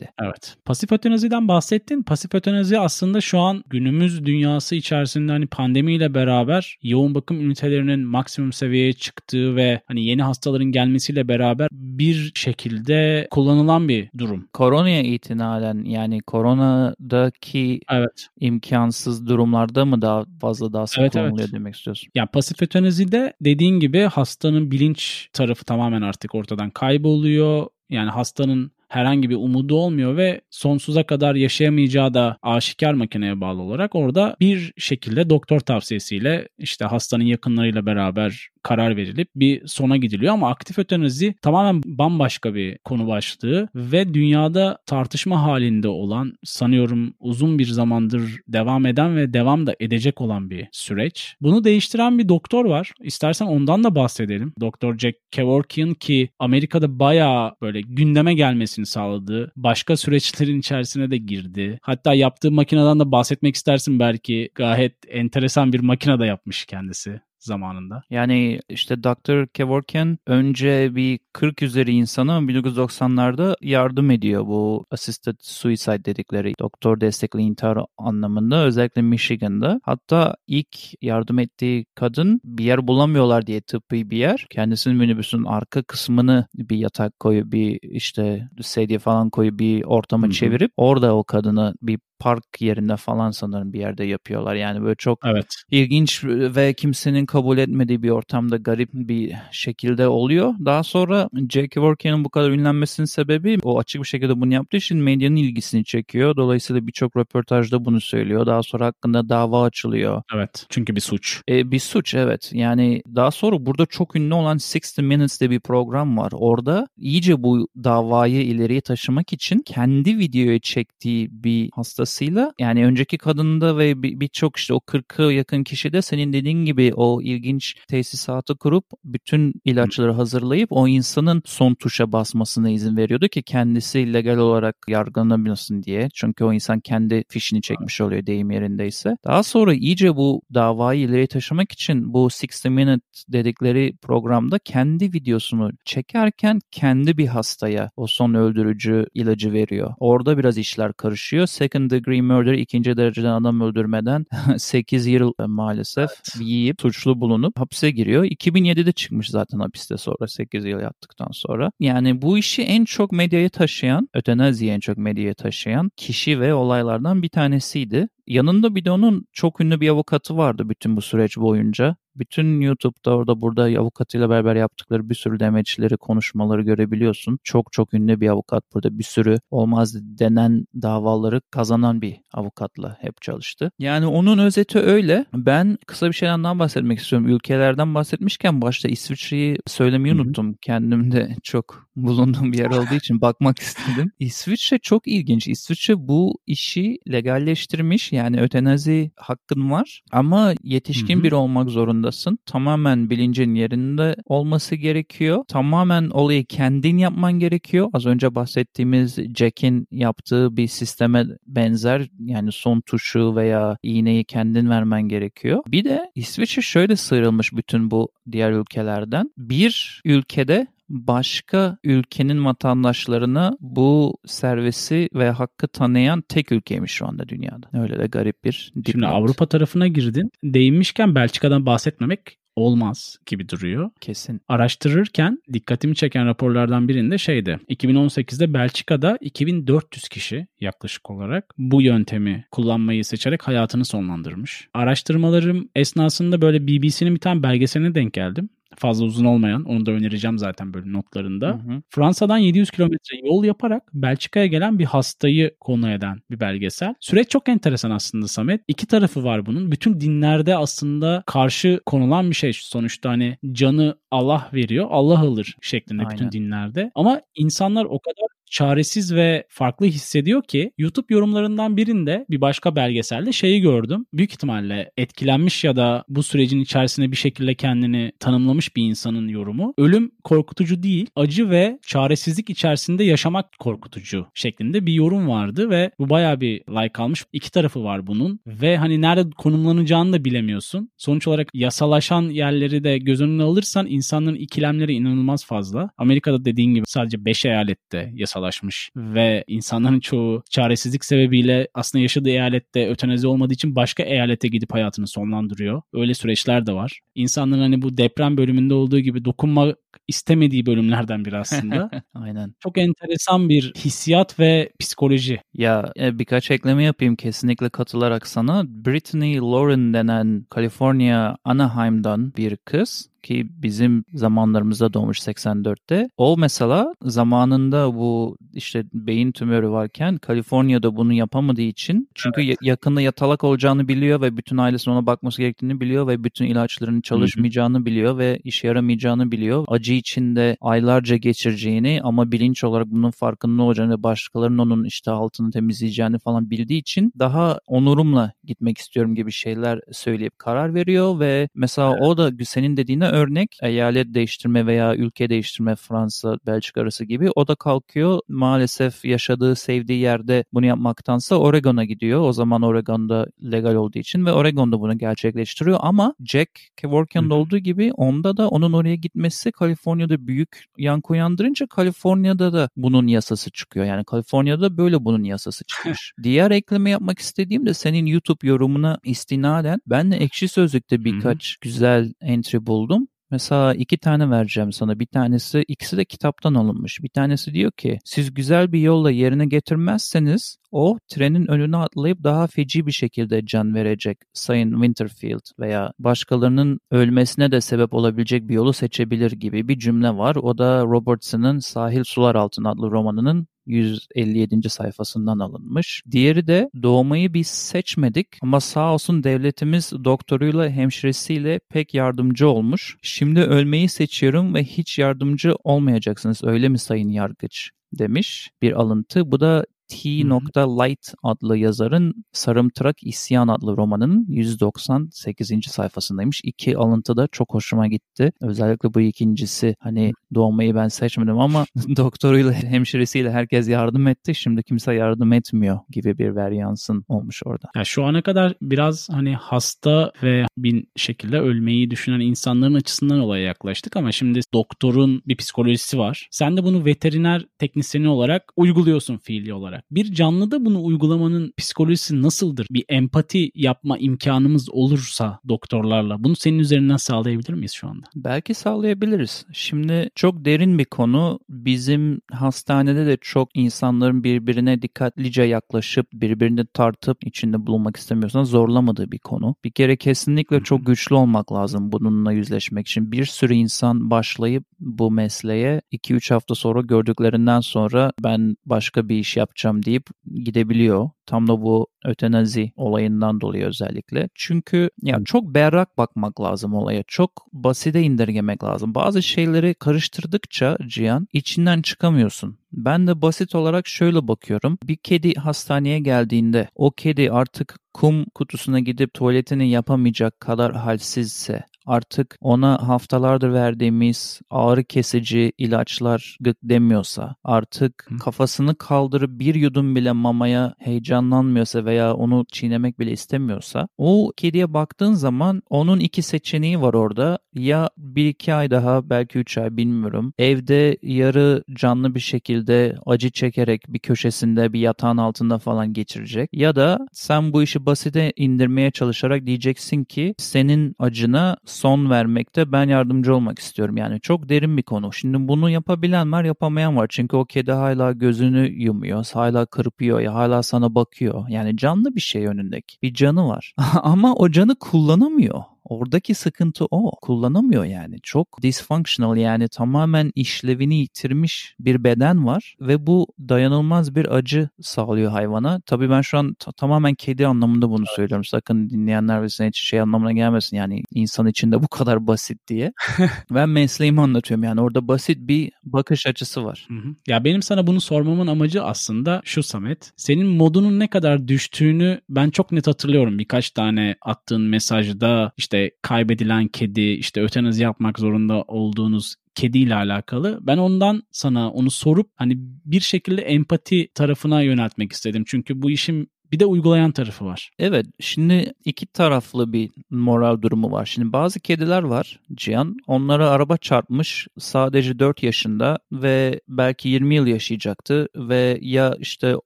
ötenazide. 0.00 0.12
Evet. 0.22 0.56
Pasif 0.64 0.92
ötenaziden 0.92 1.48
bahsettin. 1.48 2.02
Pasif 2.02 2.34
ötenazi 2.34 2.78
aslında 2.78 3.20
şu 3.20 3.38
an 3.38 3.64
günümüz 3.66 4.26
dünyası 4.26 4.74
içerisinde 4.74 5.32
hani 5.32 5.46
pandemiyle 5.46 6.14
beraber 6.14 6.78
yoğun 6.82 7.14
bakım 7.14 7.40
ünitelerinin 7.40 8.00
maksimum 8.00 8.52
seviyeye 8.52 8.92
çıktığı 8.92 9.56
ve 9.56 9.80
hani 9.86 10.04
yeni 10.04 10.22
hastaların 10.22 10.72
gelmesiyle 10.72 11.28
beraber 11.28 11.68
bir 11.72 12.32
şekilde 12.34 13.28
kullanılan 13.30 13.88
bir 13.88 14.08
durum. 14.18 14.48
Koronaya 14.52 15.02
itinalen 15.02 15.84
yani 15.84 16.20
koronadaki 16.20 17.80
Evet. 17.90 18.26
imkansız 18.40 19.26
durumlarda 19.26 19.84
mı 19.84 20.02
daha 20.02 20.24
fazla 20.40 20.72
daha 20.72 20.86
sık 20.86 20.98
Evet, 20.98 21.12
kullanılıyor 21.12 21.40
evet. 21.40 21.52
demek 21.52 21.74
istiyorsun? 21.74 22.10
Yani 22.14 22.28
pasif 22.32 22.62
ötenazide 22.62 23.32
dediğin 23.40 23.80
gibi 23.80 24.00
hastanın 24.00 24.70
bilinç 24.70 25.28
tarafı 25.32 25.64
tamamen 25.64 26.02
artık 26.02 26.34
ortadan 26.34 26.70
kayboluyor. 26.70 27.66
Yani 27.90 28.10
hastanın 28.10 28.72
herhangi 28.90 29.30
bir 29.30 29.36
umudu 29.36 29.76
olmuyor 29.76 30.16
ve 30.16 30.40
sonsuza 30.50 31.02
kadar 31.02 31.34
yaşayamayacağı 31.34 32.14
da 32.14 32.38
aşikar 32.42 32.94
makineye 32.94 33.40
bağlı 33.40 33.62
olarak 33.62 33.94
orada 33.94 34.36
bir 34.40 34.72
şekilde 34.76 35.30
doktor 35.30 35.60
tavsiyesiyle 35.60 36.48
işte 36.58 36.84
hastanın 36.84 37.24
yakınlarıyla 37.24 37.86
beraber 37.86 38.48
karar 38.62 38.96
verilip 38.96 39.28
bir 39.36 39.66
sona 39.66 39.96
gidiliyor 39.96 40.34
ama 40.34 40.48
aktif 40.50 40.78
ötenazi 40.78 41.34
tamamen 41.42 41.82
bambaşka 41.86 42.54
bir 42.54 42.78
konu 42.78 43.08
başlığı 43.08 43.68
ve 43.74 44.14
dünyada 44.14 44.78
tartışma 44.86 45.42
halinde 45.42 45.88
olan 45.88 46.32
sanıyorum 46.44 47.14
uzun 47.20 47.58
bir 47.58 47.66
zamandır 47.66 48.40
devam 48.48 48.86
eden 48.86 49.16
ve 49.16 49.32
devam 49.32 49.66
da 49.66 49.74
edecek 49.80 50.20
olan 50.20 50.50
bir 50.50 50.68
süreç. 50.72 51.36
Bunu 51.40 51.64
değiştiren 51.64 52.18
bir 52.18 52.28
doktor 52.28 52.64
var. 52.64 52.92
İstersen 53.02 53.46
ondan 53.46 53.84
da 53.84 53.94
bahsedelim. 53.94 54.52
Doktor 54.60 54.98
Jack 54.98 55.16
Kevorkian 55.30 55.94
ki 55.94 56.28
Amerika'da 56.38 56.98
bayağı 56.98 57.52
böyle 57.62 57.80
gündeme 57.80 58.34
gelmesini 58.34 58.86
sağladı. 58.86 59.52
Başka 59.56 59.96
süreçlerin 59.96 60.60
içerisine 60.60 61.10
de 61.10 61.16
girdi. 61.16 61.78
Hatta 61.82 62.14
yaptığı 62.14 62.50
makineden 62.50 63.00
de 63.00 63.12
bahsetmek 63.12 63.54
istersin 63.54 63.98
belki. 63.98 64.50
Gayet 64.54 64.94
enteresan 65.08 65.72
bir 65.72 65.80
makine 65.80 66.20
de 66.20 66.26
yapmış 66.26 66.66
kendisi 66.66 67.20
zamanında. 67.40 68.02
Yani 68.10 68.60
işte 68.68 69.02
Dr. 69.04 69.46
Kevorkian 69.46 70.18
önce 70.26 70.94
bir 70.94 71.18
40 71.32 71.62
üzeri 71.62 71.92
insana 71.92 72.38
1990'larda 72.38 73.56
yardım 73.60 74.10
ediyor 74.10 74.46
bu 74.46 74.86
assisted 74.90 75.36
suicide 75.40 76.04
dedikleri 76.04 76.52
doktor 76.60 77.00
destekli 77.00 77.40
intihar 77.40 77.78
anlamında 77.98 78.64
özellikle 78.64 79.02
Michigan'da. 79.02 79.80
Hatta 79.84 80.36
ilk 80.46 81.02
yardım 81.02 81.38
ettiği 81.38 81.86
kadın 81.94 82.40
bir 82.44 82.64
yer 82.64 82.86
bulamıyorlar 82.86 83.46
diye 83.46 83.60
tıbbi 83.60 84.10
bir 84.10 84.16
yer. 84.16 84.46
Kendisinin 84.50 84.96
minibüsün 84.96 85.44
arka 85.44 85.82
kısmını 85.82 86.46
bir 86.54 86.76
yatak 86.76 87.20
koyup 87.20 87.52
bir 87.52 87.78
işte 87.82 88.48
sedye 88.62 88.98
falan 88.98 89.30
koyup 89.30 89.58
bir 89.58 89.84
ortama 89.84 90.26
Hı 90.26 90.28
hı. 90.28 90.34
çevirip 90.34 90.72
orada 90.76 91.16
o 91.16 91.24
kadını 91.24 91.74
bir 91.82 91.98
park 92.20 92.44
yerinde 92.60 92.96
falan 92.96 93.30
sanırım 93.30 93.72
bir 93.72 93.78
yerde 93.78 94.04
yapıyorlar. 94.04 94.54
Yani 94.54 94.82
böyle 94.82 94.94
çok 94.94 95.18
Evet. 95.24 95.46
ilginç 95.70 96.24
ve 96.24 96.74
kimsenin 96.74 97.26
kabul 97.26 97.58
etmediği 97.58 98.02
bir 98.02 98.10
ortamda 98.10 98.56
garip 98.56 98.90
bir 98.92 99.34
şekilde 99.50 100.08
oluyor. 100.08 100.54
Daha 100.64 100.82
sonra 100.82 101.28
Jack 101.50 101.70
Kevorkian'ın 101.70 102.24
bu 102.24 102.30
kadar 102.30 102.50
ünlenmesinin 102.50 103.06
sebebi 103.06 103.58
o 103.62 103.78
açık 103.78 104.02
bir 104.02 104.06
şekilde 104.06 104.40
bunu 104.40 104.54
yaptığı 104.54 104.76
için 104.76 104.98
medyanın 104.98 105.36
ilgisini 105.36 105.84
çekiyor. 105.84 106.36
Dolayısıyla 106.36 106.86
birçok 106.86 107.16
röportajda 107.16 107.84
bunu 107.84 108.00
söylüyor. 108.00 108.46
Daha 108.46 108.62
sonra 108.62 108.86
hakkında 108.86 109.28
dava 109.28 109.64
açılıyor. 109.64 110.22
Evet. 110.34 110.66
Çünkü 110.68 110.96
bir 110.96 111.00
suç. 111.00 111.42
E, 111.48 111.70
bir 111.70 111.78
suç 111.78 112.14
evet. 112.14 112.50
Yani 112.52 113.02
daha 113.14 113.30
sonra 113.30 113.66
burada 113.66 113.86
çok 113.86 114.16
ünlü 114.16 114.34
olan 114.34 114.58
60 114.74 114.98
Minutes 114.98 115.40
diye 115.40 115.50
bir 115.50 115.60
program 115.60 116.18
var. 116.18 116.32
Orada 116.34 116.86
iyice 116.96 117.42
bu 117.42 117.68
davayı 117.76 118.42
ileriye 118.42 118.80
taşımak 118.80 119.32
için 119.32 119.58
kendi 119.58 120.18
videoya 120.18 120.58
çektiği 120.58 121.28
bir 121.32 121.70
hastasıyla 122.10 122.52
yani 122.58 122.86
önceki 122.86 123.18
kadında 123.18 123.78
ve 123.78 124.02
bir- 124.02 124.20
birçok 124.20 124.56
işte 124.56 124.74
o 124.74 124.80
40'a 124.80 125.32
yakın 125.32 125.64
kişi 125.64 125.92
de 125.92 126.02
senin 126.02 126.32
dediğin 126.32 126.64
gibi 126.64 126.92
o 126.96 127.22
ilginç 127.22 127.74
tesisatı 127.88 128.56
kurup 128.56 128.84
bütün 129.04 129.54
ilaçları 129.64 130.12
hazırlayıp 130.12 130.68
o 130.72 130.88
insanın 130.88 131.42
son 131.44 131.74
tuşa 131.74 132.12
basmasına 132.12 132.70
izin 132.70 132.96
veriyordu 132.96 133.28
ki 133.28 133.42
kendisi 133.42 134.12
legal 134.12 134.36
olarak 134.36 134.76
yargılanabilsin 134.88 135.82
diye. 135.82 136.08
Çünkü 136.14 136.44
o 136.44 136.52
insan 136.52 136.80
kendi 136.80 137.24
fişini 137.28 137.62
çekmiş 137.62 138.00
oluyor 138.00 138.26
deyim 138.26 138.50
yerindeyse. 138.50 139.16
Daha 139.24 139.42
sonra 139.42 139.74
iyice 139.74 140.16
bu 140.16 140.42
davayı 140.54 141.00
ileriye 141.00 141.26
taşımak 141.26 141.72
için 141.72 142.12
bu 142.14 142.24
60 142.24 142.64
Minute 142.64 143.06
dedikleri 143.28 143.96
programda 144.02 144.58
kendi 144.58 145.12
videosunu 145.12 145.70
çekerken 145.84 146.58
kendi 146.70 147.16
bir 147.18 147.26
hastaya 147.26 147.90
o 147.96 148.06
son 148.06 148.34
öldürücü 148.34 149.06
ilacı 149.14 149.52
veriyor. 149.52 149.94
Orada 149.98 150.38
biraz 150.38 150.58
işler 150.58 150.92
karışıyor. 150.92 151.46
Second 151.46 151.90
degree 152.00 152.22
murder 152.22 152.52
ikinci 152.52 152.96
dereceden 152.96 153.32
adam 153.32 153.60
öldürmeden 153.60 154.26
8 154.58 155.06
yıl 155.06 155.32
e, 155.40 155.46
maalesef 155.46 156.10
yiyip 156.40 156.80
suçlu 156.80 157.20
bulunup 157.20 157.58
hapse 157.60 157.90
giriyor. 157.90 158.24
2007'de 158.24 158.92
çıkmış 158.92 159.30
zaten 159.30 159.58
hapiste 159.58 159.96
sonra 159.96 160.28
8 160.28 160.64
yıl 160.64 160.80
yattıktan 160.80 161.30
sonra. 161.32 161.72
Yani 161.80 162.22
bu 162.22 162.38
işi 162.38 162.62
en 162.62 162.84
çok 162.84 163.12
medyaya 163.12 163.48
taşıyan, 163.48 164.08
ötenaziyi 164.14 164.70
en 164.70 164.80
çok 164.80 164.98
medyaya 164.98 165.34
taşıyan 165.34 165.90
kişi 165.96 166.40
ve 166.40 166.54
olaylardan 166.54 167.22
bir 167.22 167.28
tanesiydi. 167.28 168.08
Yanında 168.30 168.74
bir 168.74 168.84
de 168.84 168.90
onun 168.90 169.26
çok 169.32 169.60
ünlü 169.60 169.80
bir 169.80 169.88
avukatı 169.88 170.36
vardı 170.36 170.68
bütün 170.68 170.96
bu 170.96 171.00
süreç 171.00 171.36
boyunca. 171.36 171.96
Bütün 172.16 172.60
YouTube'da 172.60 173.16
orada 173.16 173.40
burada 173.40 173.62
avukatıyla 173.62 174.30
beraber 174.30 174.56
yaptıkları 174.56 175.08
bir 175.08 175.14
sürü 175.14 175.40
demeçleri, 175.40 175.96
konuşmaları 175.96 176.62
görebiliyorsun. 176.62 177.38
Çok 177.44 177.72
çok 177.72 177.94
ünlü 177.94 178.20
bir 178.20 178.28
avukat 178.28 178.64
burada 178.74 178.98
bir 178.98 179.04
sürü 179.04 179.36
olmaz 179.50 179.96
denen 180.18 180.66
davaları 180.82 181.40
kazanan 181.50 182.02
bir 182.02 182.16
avukatla 182.32 182.96
hep 183.00 183.22
çalıştı. 183.22 183.70
Yani 183.78 184.06
onun 184.06 184.38
özeti 184.38 184.78
öyle. 184.78 185.24
Ben 185.34 185.78
kısa 185.86 186.08
bir 186.08 186.12
şeyden 186.12 186.44
daha 186.44 186.58
bahsetmek 186.58 186.98
istiyorum. 186.98 187.28
Ülkelerden 187.28 187.94
bahsetmişken 187.94 188.62
başta 188.62 188.88
İsviçre'yi 188.88 189.58
söylemeyi 189.66 190.14
Hı 190.14 190.18
hı. 190.18 190.22
unuttum. 190.22 190.54
Kendimde 190.62 191.36
çok 191.42 191.90
bulunduğum 191.96 192.52
bir 192.52 192.58
yer 192.58 192.70
olduğu 192.70 192.94
için 192.94 193.20
bakmak 193.20 193.58
istedim. 193.58 194.12
İsviçre 194.18 194.78
çok 194.78 195.06
ilginç. 195.06 195.48
İsviçre 195.48 196.08
bu 196.08 196.38
işi 196.46 196.98
legalleştirmiş. 197.12 198.12
Yani 198.12 198.19
ötenazi 198.28 199.10
hakkın 199.16 199.70
var 199.70 200.02
ama 200.12 200.54
yetişkin 200.62 201.16
Hı 201.16 201.20
hı. 201.20 201.24
biri 201.24 201.34
olmak 201.34 201.70
zorundasın. 201.70 202.38
Tamamen 202.46 203.10
bilincin 203.10 203.54
yerinde 203.54 204.16
olması 204.24 204.74
gerekiyor. 204.74 205.44
Tamamen 205.48 206.10
olayı 206.10 206.44
kendin 206.44 206.98
yapman 206.98 207.32
gerekiyor. 207.32 207.90
Az 207.92 208.06
önce 208.06 208.34
bahsettiğimiz 208.34 209.18
Jack'in 209.36 209.86
yaptığı 209.90 210.56
bir 210.56 210.68
sisteme 210.68 211.24
benzer 211.46 212.08
yani 212.18 212.52
son 212.52 212.80
tuşu 212.80 213.36
veya 213.36 213.76
iğneyi 213.82 214.24
kendin 214.24 214.70
vermen 214.70 215.02
gerekiyor. 215.02 215.62
Bir 215.68 215.84
de 215.84 216.10
İsviçre 216.14 216.62
şöyle 216.62 216.96
sıyrılmış 216.96 217.52
bütün 217.52 217.90
bu 217.90 218.08
diğer 218.32 218.52
ülkelerden. 218.52 219.30
Bir 219.38 220.02
ülkede 220.04 220.66
başka 220.90 221.78
ülkenin 221.84 222.44
vatandaşlarına 222.44 223.56
bu 223.60 224.18
servisi 224.26 225.08
ve 225.14 225.30
hakkı 225.30 225.68
tanıyan 225.68 226.22
tek 226.28 226.52
ülkeymiş 226.52 226.92
şu 226.92 227.06
anda 227.06 227.28
dünyada. 227.28 227.66
Öyle 227.72 227.98
de 227.98 228.06
garip 228.06 228.44
bir 228.44 228.52
Şimdi 228.52 228.86
dipnot. 228.86 229.10
Avrupa 229.10 229.46
tarafına 229.46 229.88
girdin. 229.88 230.30
Değinmişken 230.44 231.14
Belçika'dan 231.14 231.66
bahsetmemek 231.66 232.40
olmaz 232.56 233.18
gibi 233.26 233.48
duruyor. 233.48 233.90
kesin. 234.00 234.40
Araştırırken 234.48 235.38
dikkatimi 235.52 235.94
çeken 235.94 236.26
raporlardan 236.26 236.88
birinde 236.88 237.18
şeydi. 237.18 237.58
2018'de 237.68 238.54
Belçika'da 238.54 239.18
2400 239.20 240.08
kişi 240.08 240.46
yaklaşık 240.60 241.10
olarak 241.10 241.54
bu 241.58 241.82
yöntemi 241.82 242.44
kullanmayı 242.50 243.04
seçerek 243.04 243.42
hayatını 243.42 243.84
sonlandırmış. 243.84 244.68
Araştırmalarım 244.74 245.68
esnasında 245.74 246.42
böyle 246.42 246.66
BBC'nin 246.66 247.14
bir 247.14 247.20
tane 247.20 247.42
belgeseline 247.42 247.94
denk 247.94 248.12
geldim. 248.12 248.48
Fazla 248.78 249.04
uzun 249.04 249.24
olmayan. 249.24 249.64
Onu 249.64 249.86
da 249.86 249.90
önereceğim 249.90 250.38
zaten 250.38 250.74
böyle 250.74 250.92
notlarında. 250.92 251.48
Hı 251.48 251.52
hı. 251.52 251.82
Fransa'dan 251.90 252.38
700 252.38 252.70
kilometre 252.70 253.16
yol 253.24 253.44
yaparak 253.44 253.82
Belçika'ya 253.94 254.46
gelen 254.46 254.78
bir 254.78 254.84
hastayı 254.84 255.54
konu 255.60 255.90
eden 255.90 256.20
bir 256.30 256.40
belgesel. 256.40 256.94
Süreç 257.00 257.30
çok 257.30 257.48
enteresan 257.48 257.90
aslında 257.90 258.28
Samet. 258.28 258.60
İki 258.68 258.86
tarafı 258.86 259.24
var 259.24 259.46
bunun. 259.46 259.72
Bütün 259.72 260.00
dinlerde 260.00 260.56
aslında 260.56 261.22
karşı 261.26 261.80
konulan 261.86 262.30
bir 262.30 262.34
şey. 262.34 262.52
Sonuçta 262.52 263.10
hani 263.10 263.38
canı 263.52 263.96
Allah 264.10 264.48
veriyor, 264.54 264.86
Allah 264.90 265.18
alır 265.18 265.56
şeklinde 265.60 266.02
bütün 266.10 266.18
Aynen. 266.18 266.32
dinlerde. 266.32 266.90
Ama 266.94 267.20
insanlar 267.34 267.84
o 267.84 267.98
kadar 267.98 268.26
çaresiz 268.50 269.14
ve 269.14 269.44
farklı 269.48 269.86
hissediyor 269.86 270.42
ki 270.42 270.72
YouTube 270.78 271.06
yorumlarından 271.14 271.76
birinde 271.76 272.26
bir 272.30 272.40
başka 272.40 272.76
belgeselde 272.76 273.32
şeyi 273.32 273.60
gördüm. 273.60 274.06
Büyük 274.12 274.32
ihtimalle 274.32 274.90
etkilenmiş 274.96 275.64
ya 275.64 275.76
da 275.76 276.04
bu 276.08 276.22
sürecin 276.22 276.60
içerisinde 276.60 277.10
bir 277.10 277.16
şekilde 277.16 277.54
kendini 277.54 278.12
tanımlamış 278.20 278.76
bir 278.76 278.82
insanın 278.82 279.28
yorumu. 279.28 279.74
Ölüm 279.78 280.10
korkutucu 280.24 280.82
değil, 280.82 281.06
acı 281.16 281.50
ve 281.50 281.78
çaresizlik 281.86 282.50
içerisinde 282.50 283.04
yaşamak 283.04 283.46
korkutucu 283.58 284.26
şeklinde 284.34 284.86
bir 284.86 284.92
yorum 284.92 285.28
vardı 285.28 285.70
ve 285.70 285.90
bu 285.98 286.10
bayağı 286.10 286.40
bir 286.40 286.60
like 286.60 287.02
almış. 287.02 287.24
İki 287.32 287.50
tarafı 287.50 287.84
var 287.84 288.06
bunun 288.06 288.40
ve 288.46 288.76
hani 288.76 289.00
nerede 289.00 289.30
konumlanacağını 289.30 290.12
da 290.12 290.24
bilemiyorsun. 290.24 290.90
Sonuç 290.96 291.28
olarak 291.28 291.48
yasalaşan 291.54 292.22
yerleri 292.22 292.84
de 292.84 292.98
göz 292.98 293.20
önüne 293.20 293.42
alırsan 293.42 293.86
insanların 293.86 294.36
ikilemleri 294.36 294.92
inanılmaz 294.92 295.46
fazla. 295.46 295.90
Amerika'da 295.98 296.44
dediğin 296.44 296.74
gibi 296.74 296.84
sadece 296.86 297.24
5 297.24 297.44
eyalette 297.44 298.12
yasalaşmış 298.40 298.90
ve 298.96 299.44
insanların 299.46 300.00
çoğu 300.00 300.42
çaresizlik 300.50 301.04
sebebiyle 301.04 301.68
aslında 301.74 302.02
yaşadığı 302.02 302.28
eyalette 302.28 302.88
ötenazi 302.88 303.26
olmadığı 303.26 303.54
için 303.54 303.76
başka 303.76 304.02
eyalete 304.02 304.48
gidip 304.48 304.72
hayatını 304.72 305.06
sonlandırıyor. 305.06 305.82
Öyle 305.92 306.14
süreçler 306.14 306.66
de 306.66 306.72
var. 306.72 307.00
İnsanların 307.14 307.60
hani 307.60 307.82
bu 307.82 307.96
deprem 307.96 308.36
bölümünde 308.36 308.74
olduğu 308.74 308.98
gibi 308.98 309.24
dokunmak 309.24 309.76
istemediği 310.08 310.66
bölümlerden 310.66 311.24
biri 311.24 311.36
aslında. 311.36 311.90
Aynen. 312.14 312.54
Çok 312.60 312.78
enteresan 312.78 313.48
bir 313.48 313.72
hissiyat 313.76 314.40
ve 314.40 314.70
psikoloji. 314.80 315.40
Ya 315.54 315.92
e, 316.00 316.18
birkaç 316.18 316.50
ekleme 316.50 316.84
yapayım 316.84 317.16
kesinlikle 317.16 317.68
katılarak 317.68 318.26
sana. 318.26 318.64
Brittany 318.66 319.36
Lauren 319.36 319.94
denen 319.94 320.46
California 320.54 321.36
Anaheim'dan 321.44 322.32
bir 322.36 322.56
kız 322.56 323.09
ki 323.22 323.46
bizim 323.50 324.04
zamanlarımızda 324.14 324.92
doğmuş 324.94 325.18
84'te. 325.18 326.08
O 326.16 326.36
mesela 326.36 326.94
zamanında 327.02 327.94
bu 327.94 328.36
işte 328.54 328.84
beyin 328.94 329.32
tümörü 329.32 329.68
varken 329.70 330.16
Kaliforniya'da 330.16 330.96
bunu 330.96 331.12
yapamadığı 331.12 331.60
için 331.62 332.08
çünkü 332.14 332.40
ya- 332.40 332.56
yakında 332.62 333.00
yatalak 333.00 333.44
olacağını 333.44 333.88
biliyor 333.88 334.20
ve 334.20 334.36
bütün 334.36 334.56
ailesinin 334.56 334.94
ona 334.94 335.06
bakması 335.06 335.42
gerektiğini 335.42 335.80
biliyor 335.80 336.06
ve 336.06 336.24
bütün 336.24 336.44
ilaçların 336.46 337.00
çalışmayacağını 337.00 337.86
biliyor 337.86 338.18
ve 338.18 338.40
işe 338.44 338.66
yaramayacağını 338.66 339.32
biliyor. 339.32 339.64
Acı 339.68 339.92
içinde 339.92 340.56
aylarca 340.60 341.16
geçireceğini 341.16 342.00
ama 342.02 342.32
bilinç 342.32 342.64
olarak 342.64 342.86
bunun 342.86 343.10
farkında 343.10 343.62
olacağını 343.62 343.92
ve 343.98 344.02
başkalarının 344.02 344.58
onun 344.58 344.84
işte 344.84 345.10
altını 345.10 345.50
temizleyeceğini 345.50 346.18
falan 346.18 346.50
bildiği 346.50 346.78
için 346.78 347.12
daha 347.18 347.58
onurumla 347.66 348.32
gitmek 348.44 348.78
istiyorum 348.78 349.14
gibi 349.14 349.32
şeyler 349.32 349.80
söyleyip 349.92 350.38
karar 350.38 350.74
veriyor 350.74 351.20
ve 351.20 351.48
mesela 351.54 351.96
o 352.00 352.16
da 352.18 352.30
senin 352.44 352.76
dediğine 352.76 353.09
örnek 353.10 353.58
eyalet 353.62 354.14
değiştirme 354.14 354.66
veya 354.66 354.96
ülke 354.96 355.28
değiştirme 355.28 355.76
Fransa, 355.76 356.38
Belçika 356.46 356.80
arası 356.80 357.04
gibi 357.04 357.30
o 357.36 357.48
da 357.48 357.54
kalkıyor 357.54 358.20
maalesef 358.28 359.04
yaşadığı 359.04 359.56
sevdiği 359.56 360.00
yerde 360.00 360.44
bunu 360.52 360.66
yapmaktansa 360.66 361.36
Oregon'a 361.36 361.84
gidiyor. 361.84 362.20
O 362.20 362.32
zaman 362.32 362.62
Oregon'da 362.62 363.26
legal 363.52 363.74
olduğu 363.74 363.98
için 363.98 364.26
ve 364.26 364.32
Oregon'da 364.32 364.80
bunu 364.80 364.98
gerçekleştiriyor 364.98 365.78
ama 365.80 366.14
Jack 366.26 366.50
Kevorkian'da 366.76 367.34
olduğu 367.34 367.58
gibi 367.58 367.92
onda 367.92 368.36
da 368.36 368.48
onun 368.48 368.72
oraya 368.72 368.94
gitmesi 368.94 369.52
Kaliforniya'da 369.52 370.26
büyük 370.26 370.64
yankı 370.78 371.12
uyandırınca 371.12 371.66
Kaliforniya'da 371.66 372.52
da 372.52 372.68
bunun 372.76 373.06
yasası 373.06 373.50
çıkıyor. 373.50 373.86
Yani 373.86 374.04
Kaliforniya'da 374.04 374.76
böyle 374.76 375.04
bunun 375.04 375.24
yasası 375.24 375.64
çıkmış. 375.64 376.12
Diğer 376.22 376.50
ekleme 376.50 376.90
yapmak 376.90 377.18
istediğim 377.18 377.66
de 377.66 377.74
senin 377.74 378.06
YouTube 378.06 378.46
yorumuna 378.46 378.98
istinaden 379.04 379.80
ben 379.86 380.12
de 380.12 380.16
Ekşi 380.16 380.48
Sözlük'te 380.48 381.04
birkaç 381.04 381.56
güzel 381.60 382.12
entry 382.20 382.66
buldum. 382.66 382.99
Mesela 383.30 383.74
iki 383.74 383.98
tane 383.98 384.30
vereceğim 384.30 384.72
sana. 384.72 384.98
Bir 384.98 385.06
tanesi 385.06 385.64
ikisi 385.68 385.96
de 385.96 386.04
kitaptan 386.04 386.54
alınmış. 386.54 387.02
Bir 387.02 387.08
tanesi 387.08 387.54
diyor 387.54 387.72
ki 387.72 387.98
siz 388.04 388.34
güzel 388.34 388.72
bir 388.72 388.80
yolla 388.80 389.10
yerine 389.10 389.46
getirmezseniz 389.46 390.56
o 390.70 390.98
trenin 391.08 391.50
önüne 391.50 391.76
atlayıp 391.76 392.24
daha 392.24 392.46
feci 392.46 392.86
bir 392.86 392.92
şekilde 392.92 393.46
can 393.46 393.74
verecek 393.74 394.18
Sayın 394.32 394.72
Winterfield 394.72 395.40
veya 395.58 395.92
başkalarının 395.98 396.80
ölmesine 396.90 397.52
de 397.52 397.60
sebep 397.60 397.94
olabilecek 397.94 398.48
bir 398.48 398.54
yolu 398.54 398.72
seçebilir 398.72 399.32
gibi 399.32 399.68
bir 399.68 399.78
cümle 399.78 400.16
var. 400.16 400.36
O 400.36 400.58
da 400.58 400.84
Robertson'ın 400.84 401.58
Sahil 401.58 402.04
Sular 402.04 402.34
Altında 402.34 402.68
adlı 402.68 402.90
romanının 402.90 403.46
157. 403.70 404.70
sayfasından 404.70 405.38
alınmış. 405.38 406.02
Diğeri 406.10 406.46
de 406.46 406.70
doğmayı 406.82 407.34
biz 407.34 407.46
seçmedik 407.46 408.26
ama 408.42 408.60
sağ 408.60 408.94
olsun 408.94 409.24
devletimiz 409.24 409.92
doktoruyla 410.04 410.70
hemşiresiyle 410.70 411.60
pek 411.70 411.94
yardımcı 411.94 412.48
olmuş. 412.48 412.96
Şimdi 413.02 413.40
ölmeyi 413.40 413.88
seçiyorum 413.88 414.54
ve 414.54 414.64
hiç 414.64 414.98
yardımcı 414.98 415.54
olmayacaksınız 415.64 416.44
öyle 416.44 416.68
mi 416.68 416.78
sayın 416.78 417.08
yargıç 417.08 417.70
demiş 417.92 418.50
bir 418.62 418.72
alıntı. 418.72 419.32
Bu 419.32 419.40
da 419.40 419.64
T. 419.90 420.60
Light 420.60 421.14
adlı 421.22 421.58
yazarın 421.58 422.24
Sarımtırak 422.32 422.96
İsyan 423.02 423.48
adlı 423.48 423.76
romanının 423.76 424.26
198. 424.28 425.52
sayfasındaymış. 425.66 426.40
İki 426.44 426.76
alıntı 426.76 427.16
da 427.16 427.28
çok 427.32 427.54
hoşuma 427.54 427.86
gitti. 427.86 428.32
Özellikle 428.40 428.94
bu 428.94 429.00
ikincisi 429.00 429.76
hani 429.78 430.12
doğmayı 430.34 430.74
ben 430.74 430.88
seçmedim 430.88 431.38
ama 431.38 431.64
doktoruyla 431.96 432.52
hemşiresiyle 432.52 433.30
herkes 433.30 433.68
yardım 433.68 434.06
etti. 434.06 434.34
Şimdi 434.34 434.62
kimse 434.62 434.94
yardım 434.94 435.32
etmiyor 435.32 435.78
gibi 435.90 436.18
bir 436.18 436.28
varyansın 436.28 437.04
olmuş 437.08 437.42
orada. 437.44 437.68
Ya 437.76 437.84
şu 437.84 438.04
ana 438.04 438.22
kadar 438.22 438.54
biraz 438.62 439.08
hani 439.10 439.34
hasta 439.34 440.12
ve 440.22 440.44
bir 440.58 440.84
şekilde 440.96 441.38
ölmeyi 441.38 441.90
düşünen 441.90 442.20
insanların 442.20 442.74
açısından 442.74 443.20
olaya 443.20 443.44
yaklaştık 443.44 443.96
ama 443.96 444.12
şimdi 444.12 444.40
doktorun 444.54 445.22
bir 445.26 445.36
psikolojisi 445.36 445.98
var. 445.98 446.28
Sen 446.30 446.56
de 446.56 446.64
bunu 446.64 446.84
veteriner 446.84 447.46
teknisyeni 447.58 448.08
olarak 448.08 448.52
uyguluyorsun 448.56 449.16
fiili 449.16 449.54
olarak. 449.54 449.79
Bir 449.90 450.12
canlıda 450.12 450.64
bunu 450.64 450.84
uygulamanın 450.84 451.52
psikolojisi 451.56 452.22
nasıldır? 452.22 452.66
Bir 452.70 452.84
empati 452.88 453.50
yapma 453.54 453.98
imkanımız 453.98 454.70
olursa 454.70 455.40
doktorlarla 455.48 456.24
bunu 456.24 456.36
senin 456.36 456.58
üzerinden 456.58 456.96
sağlayabilir 456.96 457.52
miyiz 457.52 457.72
şu 457.72 457.88
anda? 457.88 458.06
Belki 458.16 458.54
sağlayabiliriz. 458.54 459.46
Şimdi 459.52 460.10
çok 460.14 460.44
derin 460.44 460.78
bir 460.78 460.84
konu. 460.84 461.40
Bizim 461.48 462.20
hastanede 462.32 463.06
de 463.06 463.18
çok 463.20 463.48
insanların 463.54 464.24
birbirine 464.24 464.82
dikkatlice 464.82 465.42
yaklaşıp 465.42 466.06
birbirini 466.12 466.66
tartıp 466.66 467.26
içinde 467.26 467.66
bulunmak 467.66 467.96
istemiyorsan 467.96 468.44
zorlamadığı 468.44 469.12
bir 469.12 469.18
konu. 469.18 469.54
Bir 469.64 469.70
kere 469.70 469.96
kesinlikle 469.96 470.60
çok 470.60 470.86
güçlü 470.86 471.14
olmak 471.14 471.52
lazım 471.52 471.92
bununla 471.92 472.32
yüzleşmek 472.32 472.88
için. 472.88 473.12
Bir 473.12 473.24
sürü 473.24 473.54
insan 473.54 474.10
başlayıp 474.10 474.64
bu 474.80 475.10
mesleğe 475.10 475.80
2-3 475.92 476.34
hafta 476.34 476.54
sonra 476.54 476.80
gördüklerinden 476.80 477.60
sonra 477.60 478.12
ben 478.24 478.56
başka 478.66 479.08
bir 479.08 479.16
iş 479.16 479.36
yapacağım 479.36 479.69
deyip 479.82 480.06
gidebiliyor. 480.44 481.10
Tam 481.26 481.48
da 481.48 481.62
bu 481.62 481.86
ötenazi 482.04 482.72
olayından 482.76 483.40
dolayı 483.40 483.66
özellikle. 483.66 484.28
Çünkü 484.34 484.90
ya 485.02 485.18
çok 485.24 485.54
berrak 485.54 485.98
bakmak 485.98 486.40
lazım 486.40 486.74
olaya. 486.74 487.02
Çok 487.06 487.30
basite 487.52 488.02
indirgemek 488.02 488.64
lazım. 488.64 488.94
Bazı 488.94 489.22
şeyleri 489.22 489.74
karıştırdıkça 489.74 490.76
Cihan 490.86 491.28
içinden 491.32 491.82
çıkamıyorsun. 491.82 492.58
Ben 492.72 493.06
de 493.06 493.22
basit 493.22 493.54
olarak 493.54 493.88
şöyle 493.88 494.28
bakıyorum. 494.28 494.78
Bir 494.84 494.96
kedi 494.96 495.34
hastaneye 495.34 495.98
geldiğinde 495.98 496.68
o 496.74 496.90
kedi 496.90 497.30
artık 497.30 497.76
kum 497.94 498.24
kutusuna 498.34 498.80
gidip 498.80 499.14
tuvaletini 499.14 499.70
yapamayacak 499.70 500.40
kadar 500.40 500.74
halsizse 500.74 501.64
artık 501.90 502.36
ona 502.40 502.88
haftalardır 502.88 503.52
verdiğimiz 503.52 504.40
ağrı 504.50 504.84
kesici 504.84 505.52
ilaçlar 505.58 506.36
gık 506.40 506.56
demiyorsa, 506.62 507.34
artık 507.44 508.08
kafasını 508.20 508.74
kaldırıp 508.74 509.30
bir 509.30 509.54
yudum 509.54 509.96
bile 509.96 510.12
mamaya 510.12 510.74
heyecanlanmıyorsa 510.78 511.84
veya 511.84 512.14
onu 512.14 512.44
çiğnemek 512.52 512.98
bile 512.98 513.12
istemiyorsa, 513.12 513.88
o 513.98 514.32
kediye 514.36 514.74
baktığın 514.74 515.12
zaman 515.12 515.62
onun 515.70 516.00
iki 516.00 516.22
seçeneği 516.22 516.80
var 516.80 516.94
orada. 516.94 517.38
Ya 517.54 517.90
bir 517.98 518.28
iki 518.28 518.54
ay 518.54 518.70
daha 518.70 519.10
belki 519.10 519.38
üç 519.38 519.58
ay 519.58 519.76
bilmiyorum. 519.76 520.32
Evde 520.38 520.98
yarı 521.02 521.64
canlı 521.74 522.14
bir 522.14 522.20
şekilde 522.20 522.96
acı 523.06 523.30
çekerek 523.30 523.82
bir 523.88 523.98
köşesinde 523.98 524.72
bir 524.72 524.80
yatağın 524.80 525.16
altında 525.16 525.58
falan 525.58 525.92
geçirecek. 525.92 526.50
Ya 526.52 526.76
da 526.76 526.98
sen 527.12 527.52
bu 527.52 527.62
işi 527.62 527.86
basite 527.86 528.32
indirmeye 528.36 528.90
çalışarak 528.90 529.46
diyeceksin 529.46 530.04
ki 530.04 530.34
senin 530.38 530.94
acına 530.98 531.56
son 531.80 532.10
vermekte 532.10 532.72
ben 532.72 532.88
yardımcı 532.88 533.34
olmak 533.34 533.58
istiyorum. 533.58 533.96
Yani 533.96 534.20
çok 534.20 534.48
derin 534.48 534.76
bir 534.76 534.82
konu. 534.82 535.12
Şimdi 535.12 535.48
bunu 535.48 535.70
yapabilen 535.70 536.32
var 536.32 536.44
yapamayan 536.44 536.96
var. 536.96 537.06
Çünkü 537.10 537.36
o 537.36 537.44
kedi 537.44 537.72
hala 537.72 538.12
gözünü 538.12 538.68
yumuyor. 538.68 539.26
Hala 539.34 539.66
kırpıyor 539.66 540.20
ya 540.20 540.34
hala 540.34 540.62
sana 540.62 540.94
bakıyor. 540.94 541.48
Yani 541.48 541.76
canlı 541.76 542.14
bir 542.14 542.20
şey 542.20 542.46
önündeki. 542.46 542.96
Bir 543.02 543.14
canı 543.14 543.48
var. 543.48 543.74
Ama 544.02 544.34
o 544.34 544.50
canı 544.50 544.74
kullanamıyor. 544.74 545.62
Oradaki 545.90 546.34
sıkıntı 546.34 546.84
o. 546.90 547.10
Kullanamıyor 547.22 547.84
yani. 547.84 548.20
Çok 548.22 548.62
dysfunctional 548.62 549.36
yani 549.36 549.68
tamamen 549.68 550.32
işlevini 550.34 550.94
yitirmiş 550.96 551.74
bir 551.80 552.04
beden 552.04 552.46
var 552.46 552.76
ve 552.80 553.06
bu 553.06 553.26
dayanılmaz 553.48 554.14
bir 554.14 554.34
acı 554.36 554.68
sağlıyor 554.80 555.32
hayvana. 555.32 555.80
Tabii 555.86 556.10
ben 556.10 556.20
şu 556.20 556.38
an 556.38 556.54
ta- 556.58 556.72
tamamen 556.72 557.14
kedi 557.14 557.46
anlamında 557.46 557.90
bunu 557.90 558.04
söylüyorum. 558.06 558.44
Sakın 558.44 558.90
dinleyenler 558.90 559.42
ve 559.42 559.48
senin 559.48 559.68
için 559.68 559.84
şey 559.84 560.00
anlamına 560.00 560.32
gelmesin 560.32 560.76
yani 560.76 561.02
insan 561.14 561.46
için 561.46 561.72
de 561.72 561.82
bu 561.82 561.88
kadar 561.88 562.26
basit 562.26 562.68
diye. 562.68 562.92
ben 563.50 563.68
mesleğimi 563.68 564.20
anlatıyorum 564.20 564.64
yani 564.64 564.80
orada 564.80 565.08
basit 565.08 565.38
bir 565.38 565.72
bakış 565.84 566.26
açısı 566.26 566.64
var. 566.64 566.86
Hı 566.88 566.94
hı. 566.94 567.14
Ya 567.26 567.44
benim 567.44 567.62
sana 567.62 567.86
bunu 567.86 568.00
sormamın 568.00 568.46
amacı 568.46 568.82
aslında 568.82 569.40
şu 569.44 569.62
Samet. 569.62 570.12
Senin 570.16 570.46
modunun 570.46 570.98
ne 570.98 571.08
kadar 571.08 571.48
düştüğünü 571.48 572.20
ben 572.28 572.50
çok 572.50 572.72
net 572.72 572.86
hatırlıyorum. 572.86 573.38
Birkaç 573.38 573.70
tane 573.70 574.16
attığın 574.22 574.62
mesajda 574.62 575.52
işte 575.56 575.79
kaybedilen 576.02 576.68
kedi, 576.68 577.00
işte 577.00 577.42
ötenazi 577.42 577.82
yapmak 577.82 578.18
zorunda 578.18 578.62
olduğunuz 578.62 579.34
kediyle 579.54 579.94
alakalı. 579.94 580.58
Ben 580.62 580.78
ondan 580.78 581.22
sana 581.30 581.70
onu 581.70 581.90
sorup 581.90 582.30
hani 582.36 582.54
bir 582.84 583.00
şekilde 583.00 583.42
empati 583.42 584.08
tarafına 584.14 584.62
yöneltmek 584.62 585.12
istedim. 585.12 585.44
Çünkü 585.46 585.82
bu 585.82 585.90
işin 585.90 586.30
bir 586.52 586.60
de 586.60 586.66
uygulayan 586.66 587.12
tarafı 587.12 587.44
var. 587.44 587.70
Evet 587.78 588.06
şimdi 588.20 588.72
iki 588.84 589.06
taraflı 589.06 589.72
bir 589.72 589.90
moral 590.10 590.62
durumu 590.62 590.90
var. 590.90 591.06
Şimdi 591.06 591.32
bazı 591.32 591.60
kediler 591.60 592.02
var 592.02 592.40
Cihan. 592.54 592.96
Onlara 593.06 593.50
araba 593.50 593.76
çarpmış 593.76 594.48
sadece 594.58 595.18
4 595.18 595.42
yaşında 595.42 595.98
ve 596.12 596.60
belki 596.68 597.08
20 597.08 597.34
yıl 597.34 597.46
yaşayacaktı 597.46 598.28
ve 598.36 598.78
ya 598.82 599.14
işte 599.18 599.54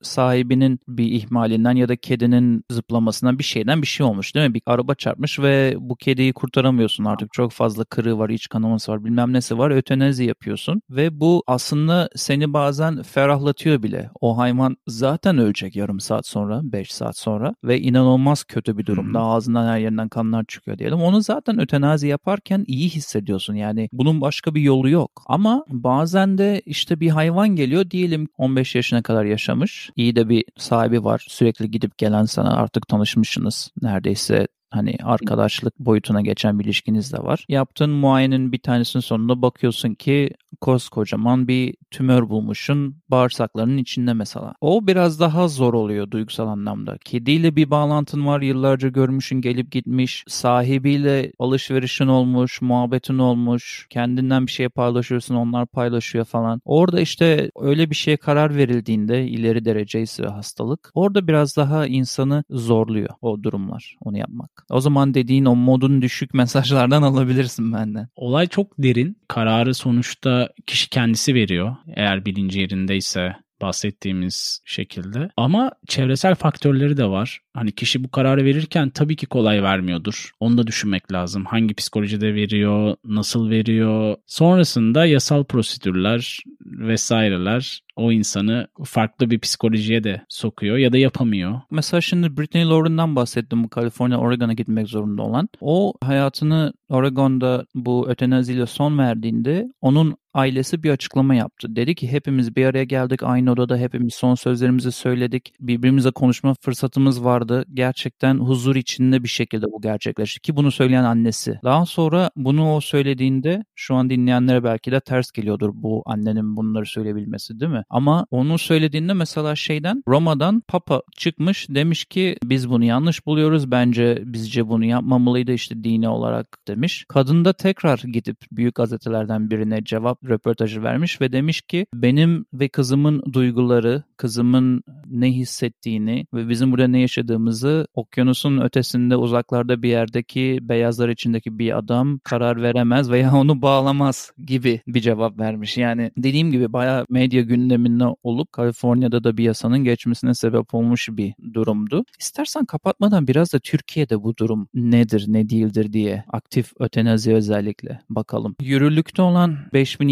sahibinin 0.02 0.80
bir 0.88 1.12
ihmalinden 1.12 1.76
ya 1.76 1.88
da 1.88 1.96
kedinin 1.96 2.64
zıplamasından 2.70 3.38
bir 3.38 3.44
şeyden 3.44 3.82
bir 3.82 3.86
şey 3.86 4.06
olmuş 4.06 4.34
değil 4.34 4.48
mi? 4.48 4.54
Bir 4.54 4.62
araba 4.66 4.94
çarpmış 4.94 5.38
ve 5.38 5.74
bu 5.78 5.96
kediyi 5.96 6.32
kurtaramıyorsun 6.32 7.04
artık. 7.04 7.32
Çok 7.32 7.52
fazla 7.52 7.84
kırığı 7.84 8.18
var, 8.18 8.30
iç 8.30 8.48
kanaması 8.48 8.92
var, 8.92 9.04
bilmem 9.04 9.32
nesi 9.32 9.58
var. 9.58 9.70
Ötenazi 9.70 10.24
yapıyorsun 10.24 10.82
ve 10.90 11.20
bu 11.20 11.42
aslında 11.46 12.08
seni 12.16 12.52
bazen 12.52 13.02
ferahlatıyor 13.02 13.82
bile. 13.82 14.10
O 14.20 14.38
hayvan 14.38 14.76
zaten 14.86 15.38
ölecek 15.38 15.76
yarım 15.76 16.00
saat 16.00 16.26
sonra 16.26 16.60
5 16.74 16.92
saat 16.92 17.16
sonra 17.16 17.54
ve 17.64 17.80
inanılmaz 17.80 18.44
kötü 18.44 18.78
bir 18.78 18.86
durumda. 18.86 19.20
Ağzından 19.20 19.66
her 19.66 19.78
yerinden 19.78 20.08
kanlar 20.08 20.44
çıkıyor 20.44 20.78
diyelim. 20.78 21.00
Onu 21.00 21.20
zaten 21.22 21.60
ötenazi 21.60 22.08
yaparken 22.08 22.64
iyi 22.66 22.88
hissediyorsun. 22.88 23.54
Yani 23.54 23.88
bunun 23.92 24.20
başka 24.20 24.54
bir 24.54 24.60
yolu 24.60 24.88
yok. 24.88 25.22
Ama 25.26 25.64
bazen 25.68 26.38
de 26.38 26.62
işte 26.66 27.00
bir 27.00 27.10
hayvan 27.10 27.48
geliyor 27.48 27.90
diyelim 27.90 28.28
15 28.38 28.74
yaşına 28.74 29.02
kadar 29.02 29.24
yaşamış. 29.24 29.90
İyi 29.96 30.16
de 30.16 30.28
bir 30.28 30.44
sahibi 30.56 31.04
var. 31.04 31.26
Sürekli 31.28 31.70
gidip 31.70 31.98
gelen 31.98 32.24
sana 32.24 32.56
artık 32.56 32.88
tanışmışsınız. 32.88 33.70
Neredeyse 33.82 34.46
hani 34.74 34.96
arkadaşlık 35.02 35.78
boyutuna 35.78 36.20
geçen 36.20 36.58
bir 36.58 36.64
ilişkiniz 36.64 37.12
de 37.12 37.18
var. 37.18 37.44
Yaptığın 37.48 37.90
muayenenin 37.90 38.52
bir 38.52 38.58
tanesinin 38.58 39.00
sonunda 39.00 39.42
bakıyorsun 39.42 39.94
ki 39.94 40.30
koskocaman 40.60 41.48
bir 41.48 41.74
tümör 41.94 42.28
bulmuşsun 42.28 42.96
bağırsaklarının 43.08 43.76
içinde 43.76 44.12
mesela. 44.12 44.54
O 44.60 44.86
biraz 44.86 45.20
daha 45.20 45.48
zor 45.48 45.74
oluyor 45.74 46.10
duygusal 46.10 46.48
anlamda. 46.48 46.98
Kediyle 47.04 47.56
bir 47.56 47.70
bağlantın 47.70 48.26
var 48.26 48.40
yıllarca 48.40 48.88
görmüşün 48.88 49.40
gelip 49.40 49.72
gitmiş. 49.72 50.24
Sahibiyle 50.28 51.32
alışverişin 51.38 52.06
olmuş, 52.06 52.62
muhabbetin 52.62 53.18
olmuş. 53.18 53.86
Kendinden 53.90 54.46
bir 54.46 54.52
şey 54.52 54.68
paylaşıyorsun 54.68 55.34
onlar 55.34 55.66
paylaşıyor 55.66 56.24
falan. 56.24 56.60
Orada 56.64 57.00
işte 57.00 57.50
öyle 57.60 57.90
bir 57.90 57.94
şeye 57.94 58.16
karar 58.16 58.56
verildiğinde 58.56 59.26
ileri 59.26 59.64
dereceyse 59.64 60.26
hastalık. 60.26 60.90
Orada 60.94 61.28
biraz 61.28 61.56
daha 61.56 61.86
insanı 61.86 62.44
zorluyor 62.50 63.10
o 63.20 63.42
durumlar 63.42 63.96
onu 64.00 64.18
yapmak. 64.18 64.66
O 64.70 64.80
zaman 64.80 65.14
dediğin 65.14 65.44
o 65.44 65.56
modun 65.56 66.02
düşük 66.02 66.34
mesajlardan 66.44 67.02
alabilirsin 67.02 67.72
benden. 67.72 68.08
Olay 68.16 68.46
çok 68.46 68.78
derin. 68.78 69.16
Kararı 69.28 69.74
sonuçta 69.74 70.48
kişi 70.66 70.90
kendisi 70.90 71.34
veriyor. 71.34 71.76
Eğer 71.96 72.24
bilinci 72.24 72.60
yerindeyse 72.60 73.36
bahsettiğimiz 73.60 74.60
şekilde. 74.64 75.30
Ama 75.36 75.70
çevresel 75.88 76.34
faktörleri 76.34 76.96
de 76.96 77.06
var. 77.06 77.40
Hani 77.54 77.72
kişi 77.72 78.04
bu 78.04 78.10
kararı 78.10 78.44
verirken 78.44 78.90
tabii 78.90 79.16
ki 79.16 79.26
kolay 79.26 79.62
vermiyordur. 79.62 80.30
Onu 80.40 80.58
da 80.58 80.66
düşünmek 80.66 81.12
lazım. 81.12 81.44
Hangi 81.44 81.74
psikolojide 81.74 82.34
veriyor, 82.34 82.96
nasıl 83.04 83.50
veriyor. 83.50 84.16
Sonrasında 84.26 85.06
yasal 85.06 85.44
prosedürler 85.44 86.38
vesaireler 86.64 87.80
o 87.96 88.12
insanı 88.12 88.66
farklı 88.84 89.30
bir 89.30 89.38
psikolojiye 89.38 90.04
de 90.04 90.22
sokuyor 90.28 90.76
ya 90.76 90.92
da 90.92 90.98
yapamıyor. 90.98 91.60
Mesela 91.70 92.00
şimdi 92.00 92.36
Brittany 92.36 92.64
Lauren'dan 92.64 93.16
bahsettim 93.16 93.64
bu 93.64 93.68
Kaliforniya, 93.68 94.18
Oregon'a 94.18 94.52
gitmek 94.52 94.88
zorunda 94.88 95.22
olan. 95.22 95.48
O 95.60 95.94
hayatını 96.02 96.72
Oregon'da 96.88 97.66
bu 97.74 98.08
ötenaziyle 98.08 98.66
son 98.66 98.98
verdiğinde 98.98 99.66
onun 99.80 100.16
ailesi 100.34 100.82
bir 100.82 100.90
açıklama 100.90 101.34
yaptı. 101.34 101.76
Dedi 101.76 101.94
ki 101.94 102.12
hepimiz 102.12 102.56
bir 102.56 102.66
araya 102.66 102.84
geldik 102.84 103.22
aynı 103.22 103.52
odada 103.52 103.76
hepimiz 103.76 104.14
son 104.14 104.34
sözlerimizi 104.34 104.92
söyledik. 104.92 105.52
Birbirimize 105.60 106.10
konuşma 106.10 106.54
fırsatımız 106.60 107.24
vardı. 107.24 107.64
Gerçekten 107.74 108.38
huzur 108.38 108.76
içinde 108.76 109.22
bir 109.22 109.28
şekilde 109.28 109.66
bu 109.66 109.80
gerçekleşti 109.80 110.40
ki 110.40 110.56
bunu 110.56 110.70
söyleyen 110.70 111.04
annesi. 111.04 111.58
Daha 111.64 111.86
sonra 111.86 112.30
bunu 112.36 112.74
o 112.74 112.80
söylediğinde 112.80 113.64
şu 113.74 113.94
an 113.94 114.10
dinleyenlere 114.10 114.64
belki 114.64 114.92
de 114.92 115.00
ters 115.00 115.30
geliyordur 115.32 115.70
bu 115.74 116.02
annenin 116.06 116.56
bunları 116.56 116.86
söyleyebilmesi 116.86 117.60
değil 117.60 117.72
mi? 117.72 117.82
Ama 117.90 118.26
onu 118.30 118.58
söylediğinde 118.58 119.12
mesela 119.12 119.56
şeyden 119.56 120.02
Roma'dan 120.08 120.62
Papa 120.68 121.02
çıkmış 121.16 121.66
demiş 121.68 122.04
ki 122.04 122.36
biz 122.44 122.70
bunu 122.70 122.84
yanlış 122.84 123.26
buluyoruz 123.26 123.70
bence 123.70 124.22
bizce 124.24 124.68
bunu 124.68 124.84
yapmamalıydı 124.84 125.52
işte 125.52 125.84
dini 125.84 126.08
olarak 126.08 126.58
demiş. 126.68 127.04
Kadın 127.08 127.44
da 127.44 127.52
tekrar 127.52 127.98
gidip 127.98 128.36
büyük 128.52 128.74
gazetelerden 128.74 129.50
birine 129.50 129.84
cevap 129.84 130.23
röportajı 130.28 130.82
vermiş 130.82 131.20
ve 131.20 131.32
demiş 131.32 131.62
ki 131.62 131.86
benim 131.94 132.46
ve 132.52 132.68
kızımın 132.68 133.22
duyguları, 133.32 134.02
kızımın 134.16 134.82
ne 135.06 135.32
hissettiğini 135.32 136.26
ve 136.34 136.48
bizim 136.48 136.72
burada 136.72 136.88
ne 136.88 137.00
yaşadığımızı 137.00 137.86
okyanusun 137.94 138.58
ötesinde 138.58 139.16
uzaklarda 139.16 139.82
bir 139.82 139.88
yerdeki 139.88 140.58
beyazlar 140.62 141.08
içindeki 141.08 141.58
bir 141.58 141.78
adam 141.78 142.18
karar 142.24 142.62
veremez 142.62 143.10
veya 143.10 143.34
onu 143.36 143.62
bağlamaz 143.62 144.32
gibi 144.46 144.80
bir 144.86 145.00
cevap 145.00 145.38
vermiş. 145.38 145.76
Yani 145.76 146.10
dediğim 146.18 146.50
gibi 146.50 146.72
bayağı 146.72 147.06
medya 147.10 147.42
gündeminde 147.42 148.04
olup 148.22 148.52
Kaliforniya'da 148.52 149.24
da 149.24 149.36
bir 149.36 149.44
yasanın 149.44 149.84
geçmesine 149.84 150.34
sebep 150.34 150.74
olmuş 150.74 151.08
bir 151.12 151.34
durumdu. 151.54 152.04
İstersen 152.18 152.64
kapatmadan 152.64 153.26
biraz 153.26 153.52
da 153.52 153.58
Türkiye'de 153.58 154.22
bu 154.22 154.36
durum 154.36 154.68
nedir 154.74 155.24
ne 155.28 155.48
değildir 155.48 155.92
diye 155.92 156.24
aktif 156.28 156.72
ötenazi 156.80 157.34
özellikle 157.34 158.00
bakalım. 158.10 158.56
Yürürlükte 158.60 159.22
olan 159.22 159.56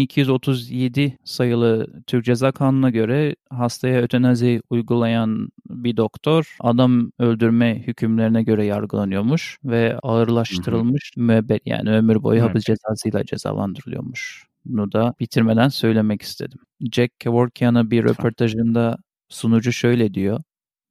5237 0.07 1.17
sayılı 1.23 1.87
Türk 2.07 2.25
Ceza 2.25 2.51
Kanunu'na 2.51 2.89
göre 2.89 3.35
hastaya 3.49 4.01
ötenazi 4.01 4.61
uygulayan 4.69 5.49
bir 5.69 5.97
doktor 5.97 6.55
adam 6.59 7.11
öldürme 7.19 7.83
hükümlerine 7.87 8.43
göre 8.43 8.65
yargılanıyormuş 8.65 9.59
ve 9.63 9.99
ağırlaştırılmış 10.03 11.11
müebbet 11.17 11.61
yani 11.67 11.89
ömür 11.89 12.23
boyu 12.23 12.41
hapis 12.43 12.63
cezasıyla 12.63 13.25
cezalandırılıyormuş. 13.25 14.47
Bunu 14.65 14.91
da 14.91 15.13
bitirmeden 15.19 15.69
söylemek 15.69 16.21
istedim. 16.21 16.59
Jack 16.91 17.19
Kevorkian'a 17.19 17.91
bir 17.91 18.03
röportajında 18.03 18.97
sunucu 19.29 19.71
şöyle 19.71 20.13
diyor. 20.13 20.39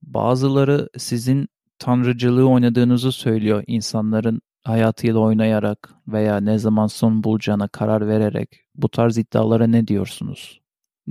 Bazıları 0.03 0.89
sizin 0.99 1.49
tanrıcılığı 1.79 2.49
oynadığınızı 2.49 3.13
söylüyor 3.13 3.65
insanların 3.67 4.41
hayatıyla 4.65 5.19
oynayarak 5.19 5.95
veya 6.09 6.41
ne 6.41 6.59
zaman 6.59 6.87
son 6.87 7.25
bulacağına 7.25 7.69
karar 7.69 8.09
vererek 8.09 8.62
bu 8.75 8.89
tarz 8.89 9.19
iddialara 9.19 9.67
ne 9.67 9.87
diyorsunuz? 9.87 10.63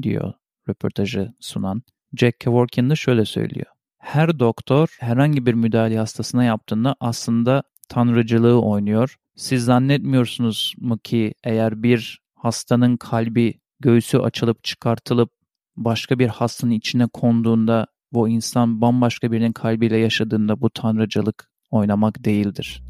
diyor 0.01 0.33
röportajı 0.69 1.33
sunan. 1.39 1.83
Jack 2.17 2.39
Kevorkian 2.39 2.89
da 2.89 2.95
şöyle 2.95 3.25
söylüyor. 3.25 3.65
Her 3.97 4.39
doktor 4.39 4.97
herhangi 4.99 5.45
bir 5.45 5.53
müdahale 5.53 5.97
hastasına 5.97 6.43
yaptığında 6.43 6.95
aslında 6.99 7.63
tanrıcılığı 7.89 8.61
oynuyor. 8.61 9.15
Siz 9.35 9.63
zannetmiyorsunuz 9.63 10.73
mu 10.77 10.97
ki 10.97 11.33
eğer 11.43 11.83
bir 11.83 12.21
hastanın 12.35 12.97
kalbi 12.97 13.59
göğsü 13.79 14.17
açılıp 14.17 14.63
çıkartılıp 14.63 15.31
başka 15.75 16.19
bir 16.19 16.27
hastanın 16.27 16.71
içine 16.71 17.07
konduğunda 17.07 17.87
bu 18.11 18.29
insan 18.29 18.81
bambaşka 18.81 19.31
birinin 19.31 19.51
kalbiyle 19.51 19.97
yaşadığında 19.97 20.61
bu 20.61 20.69
tanrıcılık 20.69 21.49
oynamak 21.71 22.25
değildir 22.25 22.83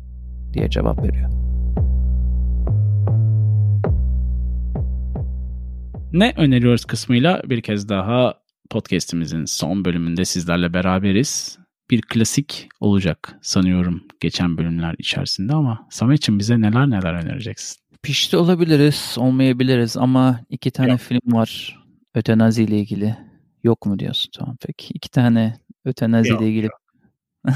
diye 0.53 0.69
cevap 0.69 1.03
veriyor. 1.03 1.50
Ne 6.13 6.33
öneriyoruz 6.37 6.85
kısmıyla 6.85 7.41
bir 7.45 7.61
kez 7.61 7.89
daha 7.89 8.41
podcast'imizin 8.69 9.45
son 9.45 9.85
bölümünde 9.85 10.25
sizlerle 10.25 10.73
beraberiz. 10.73 11.59
Bir 11.89 12.01
klasik 12.01 12.69
olacak 12.79 13.37
sanıyorum 13.41 14.03
geçen 14.19 14.57
bölümler 14.57 14.95
içerisinde 14.97 15.53
ama 15.53 15.87
Samet'ciğim 15.89 16.39
bize 16.39 16.61
neler 16.61 16.89
neler 16.89 17.13
önereceksin? 17.13 17.81
Pişti 18.03 18.37
olabiliriz, 18.37 19.15
olmayabiliriz 19.17 19.97
ama 19.97 20.39
iki 20.49 20.71
tane 20.71 20.91
Yok. 20.91 20.99
film 20.99 21.21
var 21.25 21.79
ötenazi 22.15 22.63
ile 22.63 22.79
ilgili. 22.79 23.17
Yok 23.63 23.85
mu 23.85 23.99
diyorsun? 23.99 24.31
Tamam 24.37 24.57
peki. 24.65 24.93
İki 24.93 25.09
tane 25.09 25.59
ötenazi 25.85 26.29
Yok, 26.29 26.41
ile 26.41 26.49
ilgili 26.49 26.69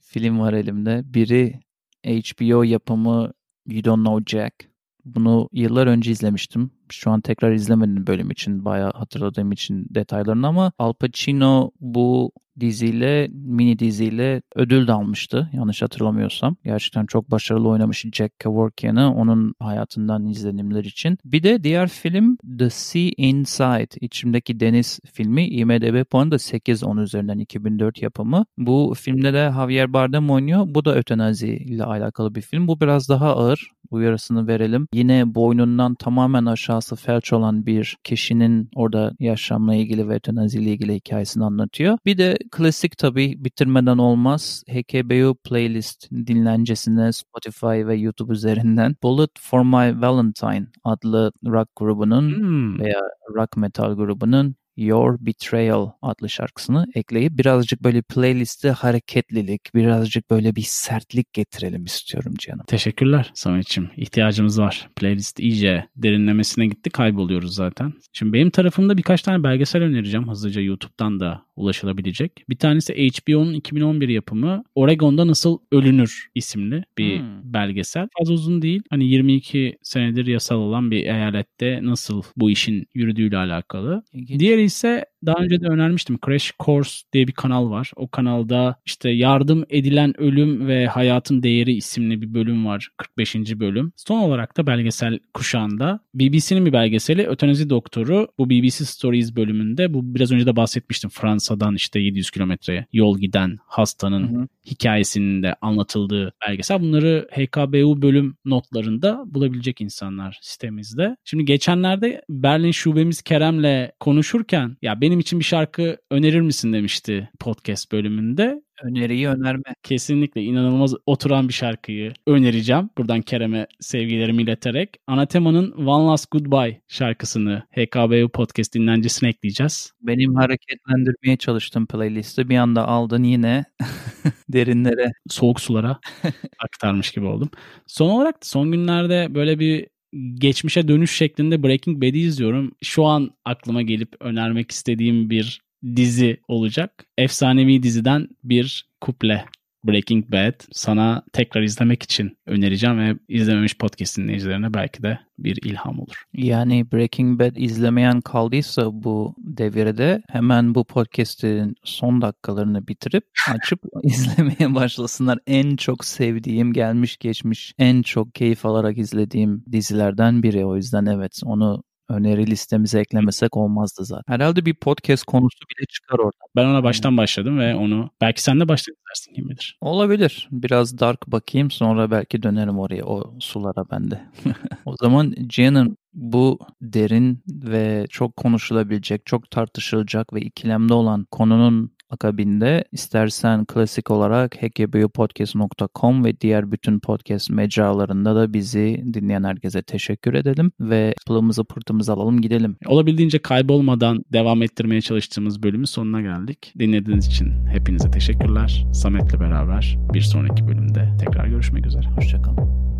film 0.00 0.38
var 0.38 0.52
elimde. 0.52 1.02
Biri 1.04 1.60
HBO 2.06 2.62
yapımı 2.62 3.32
You 3.66 3.84
Don't 3.84 4.06
Know 4.06 4.38
Jack. 4.38 4.73
Bunu 5.04 5.48
yıllar 5.52 5.86
önce 5.86 6.10
izlemiştim. 6.10 6.70
Şu 6.90 7.10
an 7.10 7.20
tekrar 7.20 7.52
izlemedim 7.52 8.06
bölüm 8.06 8.30
için. 8.30 8.64
Bayağı 8.64 8.92
hatırladığım 8.92 9.52
için 9.52 9.86
detaylarını 9.90 10.46
ama 10.46 10.72
Al 10.78 10.92
Pacino 10.92 11.70
bu 11.80 12.32
diziyle, 12.60 13.28
mini 13.32 13.78
diziyle 13.78 14.42
ödül 14.54 14.86
de 14.86 14.92
almıştı. 14.92 15.50
Yanlış 15.52 15.82
hatırlamıyorsam. 15.82 16.56
Gerçekten 16.64 17.06
çok 17.06 17.30
başarılı 17.30 17.68
oynamış 17.68 18.04
Jack 18.12 18.40
Kevorkian'ı 18.40 19.14
onun 19.14 19.54
hayatından 19.58 20.26
izlenimler 20.26 20.84
için. 20.84 21.18
Bir 21.24 21.42
de 21.42 21.64
diğer 21.64 21.88
film 21.88 22.36
The 22.58 22.70
Sea 22.70 23.10
Inside. 23.16 23.88
İçimdeki 24.00 24.60
Deniz 24.60 25.00
filmi. 25.12 25.48
IMDB 25.48 26.04
puanı 26.04 26.30
da 26.30 26.38
8 26.38 26.82
10 26.84 26.96
üzerinden 26.96 27.38
2004 27.38 28.02
yapımı. 28.02 28.44
Bu 28.58 28.94
filmde 28.96 29.32
de 29.32 29.52
Javier 29.54 29.92
Bardem 29.92 30.30
oynuyor. 30.30 30.64
Bu 30.66 30.84
da 30.84 30.94
ötenazi 30.94 31.48
ile 31.48 31.84
alakalı 31.84 32.34
bir 32.34 32.40
film. 32.40 32.68
Bu 32.68 32.80
biraz 32.80 33.08
daha 33.08 33.36
ağır. 33.36 33.70
Uyarısını 33.90 34.46
verelim. 34.48 34.88
Yine 34.92 35.34
boynundan 35.34 35.94
tamamen 35.94 36.46
aşağısı 36.74 36.96
felç 36.96 37.32
olan 37.32 37.66
bir 37.66 37.96
kişinin 38.04 38.70
orada 38.74 39.12
yaşamla 39.20 39.74
ilgili 39.74 40.08
ve 40.08 40.20
ile 40.54 40.70
ilgili 40.72 40.94
hikayesini 40.94 41.44
anlatıyor. 41.44 41.98
Bir 42.06 42.18
de 42.18 42.36
klasik 42.50 42.98
tabii 42.98 43.44
bitirmeden 43.44 43.98
olmaz. 43.98 44.64
HKBU 44.68 45.34
playlist 45.34 46.10
dinlencesine 46.10 47.12
Spotify 47.12 47.66
ve 47.66 47.96
YouTube 47.96 48.32
üzerinden 48.32 48.96
Bullet 49.02 49.30
for 49.40 49.62
My 49.62 50.00
Valentine 50.00 50.66
adlı 50.84 51.32
rock 51.46 51.68
grubunun 51.76 52.30
Hmm. 52.30 52.78
veya 52.78 53.00
rock 53.34 53.56
metal 53.56 53.94
grubunun 53.94 54.54
Your 54.76 55.16
Betrayal 55.20 55.90
adlı 56.02 56.28
şarkısını 56.28 56.86
ekleyip 56.94 57.38
birazcık 57.38 57.82
böyle 57.82 58.02
playliste 58.02 58.70
hareketlilik, 58.70 59.60
birazcık 59.74 60.30
böyle 60.30 60.56
bir 60.56 60.62
sertlik 60.66 61.32
getirelim 61.32 61.84
istiyorum 61.84 62.34
canım. 62.38 62.64
Teşekkürler 62.66 63.30
Samet'ciğim. 63.34 63.90
İhtiyacımız 63.96 64.60
var. 64.60 64.88
Playlist 64.96 65.40
iyice 65.40 65.86
derinlemesine 65.96 66.66
gitti. 66.66 66.90
Kayboluyoruz 66.90 67.54
zaten. 67.54 67.92
Şimdi 68.12 68.32
benim 68.32 68.50
tarafımda 68.50 68.96
birkaç 68.96 69.22
tane 69.22 69.42
belgesel 69.42 69.82
önereceğim. 69.82 70.28
Hızlıca 70.28 70.60
YouTube'dan 70.60 71.20
da 71.20 71.42
ulaşılabilecek. 71.56 72.44
Bir 72.48 72.56
tanesi 72.58 72.94
HBO'nun 72.94 73.54
2011 73.54 74.08
yapımı 74.08 74.64
Oregon'da 74.74 75.26
Nasıl 75.26 75.58
Ölünür 75.72 76.28
isimli 76.34 76.84
bir 76.98 77.18
Hmm. 77.20 77.26
belgesel. 77.52 78.08
Fazla 78.18 78.34
uzun 78.34 78.62
değil. 78.62 78.82
Hani 78.90 79.04
22 79.06 79.76
senedir 79.82 80.26
yasal 80.26 80.56
olan 80.56 80.90
bir 80.90 80.96
eyalette 81.06 81.80
nasıl 81.82 82.22
bu 82.36 82.50
işin 82.50 82.86
yürüdüğüyle 82.94 83.36
alakalı. 83.36 84.02
İlginç. 84.12 84.40
Diğeri 84.40 84.62
ise 84.64 85.04
daha 85.26 85.36
önce 85.44 85.60
de 85.60 85.66
önermiştim. 85.66 86.18
Crash 86.26 86.52
Course 86.60 87.02
diye 87.12 87.26
bir 87.26 87.32
kanal 87.32 87.70
var. 87.70 87.92
O 87.96 88.08
kanalda 88.08 88.76
işte 88.86 89.10
yardım 89.10 89.64
edilen 89.70 90.20
ölüm 90.20 90.66
ve 90.66 90.86
hayatın 90.86 91.42
değeri 91.42 91.72
isimli 91.72 92.22
bir 92.22 92.34
bölüm 92.34 92.66
var. 92.66 92.88
45. 92.96 93.34
bölüm. 93.36 93.92
Son 93.96 94.18
olarak 94.18 94.56
da 94.56 94.66
belgesel 94.66 95.18
kuşağında 95.34 96.00
BBC'nin 96.14 96.66
bir 96.66 96.72
belgeseli 96.72 97.26
Ötenazi 97.26 97.70
Doktoru. 97.70 98.28
Bu 98.38 98.50
BBC 98.50 98.84
Stories 98.84 99.36
bölümünde 99.36 99.94
bu 99.94 100.14
biraz 100.14 100.32
önce 100.32 100.46
de 100.46 100.56
bahsetmiştim. 100.56 101.10
Fransa'dan 101.10 101.74
işte 101.74 102.00
700 102.00 102.30
kilometre 102.30 102.86
yol 102.92 103.18
giden 103.18 103.56
hastanın 103.66 104.32
Hı 104.32 104.40
hı. 104.40 104.48
hikayesinin 104.66 105.42
de 105.42 105.54
anlatıldığı 105.60 106.32
belgesel. 106.48 106.80
Bunları 106.80 107.28
HKBU 107.30 108.02
bölüm 108.02 108.36
notlarında 108.44 109.24
bulabilecek 109.26 109.80
insanlar 109.80 110.38
sitemizde. 110.42 111.16
Şimdi 111.24 111.44
geçenlerde 111.44 112.22
Berlin 112.28 112.70
şubemiz 112.70 113.22
Kerem'le 113.22 113.90
konuşurken 114.00 114.76
ya 114.82 115.00
benim 115.00 115.13
benim 115.14 115.20
için 115.20 115.40
bir 115.40 115.44
şarkı 115.44 115.96
önerir 116.10 116.40
misin 116.40 116.72
demişti 116.72 117.30
podcast 117.40 117.92
bölümünde. 117.92 118.62
Öneriyi 118.82 119.28
önerme. 119.28 119.74
Kesinlikle 119.82 120.42
inanılmaz 120.42 120.94
oturan 121.06 121.48
bir 121.48 121.52
şarkıyı 121.52 122.12
önereceğim. 122.26 122.90
Buradan 122.98 123.22
Kerem'e 123.22 123.66
sevgilerimi 123.80 124.42
ileterek. 124.42 124.96
Anatema'nın 125.06 125.72
One 125.72 126.06
Last 126.06 126.30
Goodbye 126.30 126.80
şarkısını 126.88 127.62
HKBU 127.70 128.28
Podcast 128.28 128.74
dinlencisine 128.74 129.28
ekleyeceğiz. 129.28 129.92
Benim 130.00 130.34
hareketlendirmeye 130.34 131.36
çalıştım 131.36 131.86
playlisti. 131.86 132.48
Bir 132.48 132.56
anda 132.56 132.88
aldın 132.88 133.22
yine 133.22 133.64
derinlere. 134.48 135.12
Soğuk 135.28 135.60
sulara 135.60 135.98
aktarmış 136.58 137.10
gibi 137.10 137.26
oldum. 137.26 137.50
Son 137.86 138.10
olarak 138.10 138.34
da 138.34 138.46
son 138.46 138.72
günlerde 138.72 139.34
böyle 139.34 139.58
bir 139.58 139.86
geçmişe 140.34 140.88
dönüş 140.88 141.16
şeklinde 141.16 141.62
Breaking 141.62 142.02
Bad'i 142.02 142.18
izliyorum. 142.18 142.72
Şu 142.82 143.04
an 143.04 143.30
aklıma 143.44 143.82
gelip 143.82 144.16
önermek 144.20 144.70
istediğim 144.70 145.30
bir 145.30 145.62
dizi 145.96 146.40
olacak. 146.48 147.06
Efsanevi 147.18 147.82
diziden 147.82 148.28
bir 148.44 148.88
kuple. 149.00 149.44
Breaking 149.84 150.32
Bad 150.32 150.54
sana 150.72 151.22
tekrar 151.32 151.62
izlemek 151.62 152.02
için 152.02 152.36
önereceğim 152.46 152.98
ve 152.98 153.14
izlememiş 153.28 153.78
podcast 153.78 154.18
dinleyicilerine 154.18 154.74
belki 154.74 155.02
de 155.02 155.18
bir 155.38 155.58
ilham 155.64 155.98
olur. 155.98 156.24
Yani 156.32 156.92
Breaking 156.92 157.40
Bad 157.40 157.56
izlemeyen 157.56 158.20
kaldıysa 158.20 158.90
bu 158.92 159.34
devirde 159.38 160.22
hemen 160.28 160.74
bu 160.74 160.84
podcast'in 160.84 161.74
son 161.84 162.22
dakikalarını 162.22 162.88
bitirip 162.88 163.24
açıp 163.54 163.80
izlemeye 164.02 164.74
başlasınlar. 164.74 165.38
En 165.46 165.76
çok 165.76 166.04
sevdiğim, 166.04 166.72
gelmiş 166.72 167.16
geçmiş, 167.16 167.74
en 167.78 168.02
çok 168.02 168.34
keyif 168.34 168.66
alarak 168.66 168.98
izlediğim 168.98 169.64
dizilerden 169.72 170.42
biri. 170.42 170.66
O 170.66 170.76
yüzden 170.76 171.06
evet 171.06 171.40
onu 171.44 171.82
öneri 172.08 172.46
listemize 172.46 173.00
eklemesek 173.00 173.56
olmazdı 173.56 174.04
zaten. 174.04 174.34
Herhalde 174.34 174.66
bir 174.66 174.74
podcast 174.74 175.24
konusu 175.24 175.58
bile 175.58 175.86
çıkar 175.86 176.18
oradan. 176.18 176.48
Ben 176.56 176.64
ona 176.64 176.84
baştan 176.84 177.16
başladım 177.16 177.58
ve 177.58 177.74
onu 177.74 178.10
belki 178.20 178.42
sen 178.42 178.60
de 178.60 178.68
baştan 178.68 178.94
izlersin 178.94 179.34
kim 179.34 179.48
bilir. 179.48 179.78
Olabilir. 179.80 180.48
Biraz 180.50 180.98
dark 180.98 181.26
bakayım 181.26 181.70
sonra 181.70 182.10
belki 182.10 182.42
dönerim 182.42 182.78
oraya 182.78 183.04
o 183.04 183.34
sulara 183.40 183.90
bende. 183.90 184.20
o 184.84 184.96
zaman 184.96 185.34
Cihan'ın 185.46 185.96
bu 186.14 186.58
derin 186.82 187.42
ve 187.48 188.06
çok 188.10 188.36
konuşulabilecek, 188.36 189.26
çok 189.26 189.50
tartışılacak 189.50 190.32
ve 190.32 190.40
ikilemde 190.40 190.94
olan 190.94 191.26
konunun 191.30 191.94
akabinde 192.14 192.84
istersen 192.92 193.64
klasik 193.64 194.10
olarak 194.10 194.62
hackabuyopodcast.com 194.62 196.24
ve 196.24 196.40
diğer 196.40 196.72
bütün 196.72 196.98
podcast 196.98 197.50
mecralarında 197.50 198.36
da 198.36 198.52
bizi 198.52 199.04
dinleyen 199.14 199.44
herkese 199.44 199.82
teşekkür 199.82 200.34
edelim 200.34 200.72
ve 200.80 201.14
pılımızı 201.26 201.64
pırtımızı 201.64 202.12
alalım 202.12 202.40
gidelim. 202.40 202.76
Olabildiğince 202.86 203.38
kaybolmadan 203.38 204.24
devam 204.32 204.62
ettirmeye 204.62 205.00
çalıştığımız 205.00 205.62
bölümün 205.62 205.84
sonuna 205.84 206.20
geldik. 206.20 206.72
Dinlediğiniz 206.78 207.26
için 207.26 207.66
hepinize 207.66 208.10
teşekkürler. 208.10 208.86
Samet'le 208.92 209.40
beraber 209.40 209.98
bir 210.14 210.20
sonraki 210.20 210.68
bölümde 210.68 211.08
tekrar 211.20 211.46
görüşmek 211.46 211.86
üzere. 211.86 212.06
Hoşçakalın. 212.06 212.93